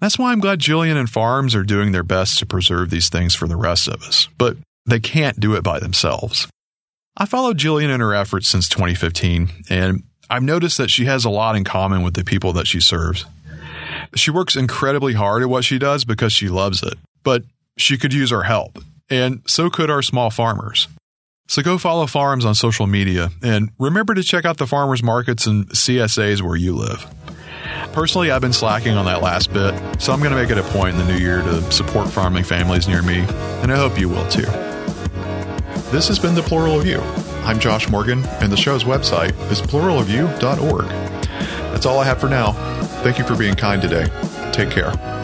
That's 0.00 0.18
why 0.18 0.32
I'm 0.32 0.40
glad 0.40 0.60
Jillian 0.60 0.96
and 0.96 1.10
Farms 1.10 1.54
are 1.54 1.62
doing 1.62 1.92
their 1.92 2.02
best 2.02 2.38
to 2.38 2.46
preserve 2.46 2.90
these 2.90 3.08
things 3.08 3.34
for 3.34 3.46
the 3.46 3.56
rest 3.56 3.86
of 3.86 4.02
us, 4.02 4.28
but 4.38 4.56
they 4.86 5.00
can't 5.00 5.38
do 5.38 5.54
it 5.54 5.62
by 5.62 5.78
themselves. 5.78 6.48
I 7.16 7.26
followed 7.26 7.58
Jillian 7.58 7.92
in 7.92 8.00
her 8.00 8.14
efforts 8.14 8.48
since 8.48 8.68
2015, 8.68 9.50
and 9.68 10.04
I've 10.30 10.42
noticed 10.42 10.78
that 10.78 10.90
she 10.90 11.04
has 11.04 11.24
a 11.24 11.30
lot 11.30 11.54
in 11.54 11.64
common 11.64 12.02
with 12.02 12.14
the 12.14 12.24
people 12.24 12.52
that 12.54 12.66
she 12.66 12.80
serves. 12.80 13.26
She 14.14 14.30
works 14.30 14.56
incredibly 14.56 15.12
hard 15.12 15.42
at 15.42 15.50
what 15.50 15.64
she 15.64 15.78
does 15.78 16.04
because 16.04 16.32
she 16.32 16.48
loves 16.48 16.82
it, 16.82 16.94
but 17.22 17.44
she 17.76 17.98
could 17.98 18.14
use 18.14 18.32
our 18.32 18.44
help, 18.44 18.78
and 19.10 19.42
so 19.46 19.68
could 19.68 19.90
our 19.90 20.02
small 20.02 20.30
farmers. 20.30 20.88
So 21.48 21.62
go 21.62 21.78
follow 21.78 22.06
Farms 22.06 22.44
on 22.44 22.54
social 22.54 22.86
media 22.86 23.30
and 23.42 23.70
remember 23.76 24.14
to 24.14 24.22
check 24.22 24.44
out 24.44 24.58
the 24.58 24.68
farmers 24.68 25.02
markets 25.02 25.46
and 25.46 25.68
CSAs 25.70 26.40
where 26.42 26.54
you 26.54 26.76
live. 26.76 27.04
Personally, 27.92 28.30
I've 28.30 28.40
been 28.40 28.52
slacking 28.52 28.96
on 28.96 29.04
that 29.06 29.22
last 29.22 29.52
bit, 29.52 29.74
so 30.00 30.12
I'm 30.12 30.20
going 30.20 30.30
to 30.30 30.36
make 30.36 30.50
it 30.50 30.58
a 30.58 30.62
point 30.62 30.96
in 30.96 31.06
the 31.06 31.12
new 31.12 31.18
year 31.18 31.42
to 31.42 31.72
support 31.72 32.08
farming 32.08 32.44
families 32.44 32.86
near 32.86 33.02
me, 33.02 33.18
and 33.62 33.72
I 33.72 33.76
hope 33.76 33.98
you 33.98 34.08
will 34.08 34.28
too. 34.28 34.46
This 35.90 36.06
has 36.08 36.18
been 36.18 36.34
The 36.34 36.42
Plural 36.42 36.78
of 36.78 36.86
You. 36.86 37.00
I'm 37.44 37.58
Josh 37.58 37.88
Morgan, 37.88 38.24
and 38.40 38.52
the 38.52 38.56
show's 38.56 38.84
website 38.84 39.32
is 39.50 39.60
pluralofyou.org. 39.60 40.86
That's 41.72 41.86
all 41.86 41.98
I 41.98 42.04
have 42.04 42.20
for 42.20 42.28
now. 42.28 42.52
Thank 43.02 43.18
you 43.18 43.24
for 43.24 43.36
being 43.36 43.54
kind 43.54 43.82
today. 43.82 44.06
Take 44.52 44.70
care. 44.70 45.19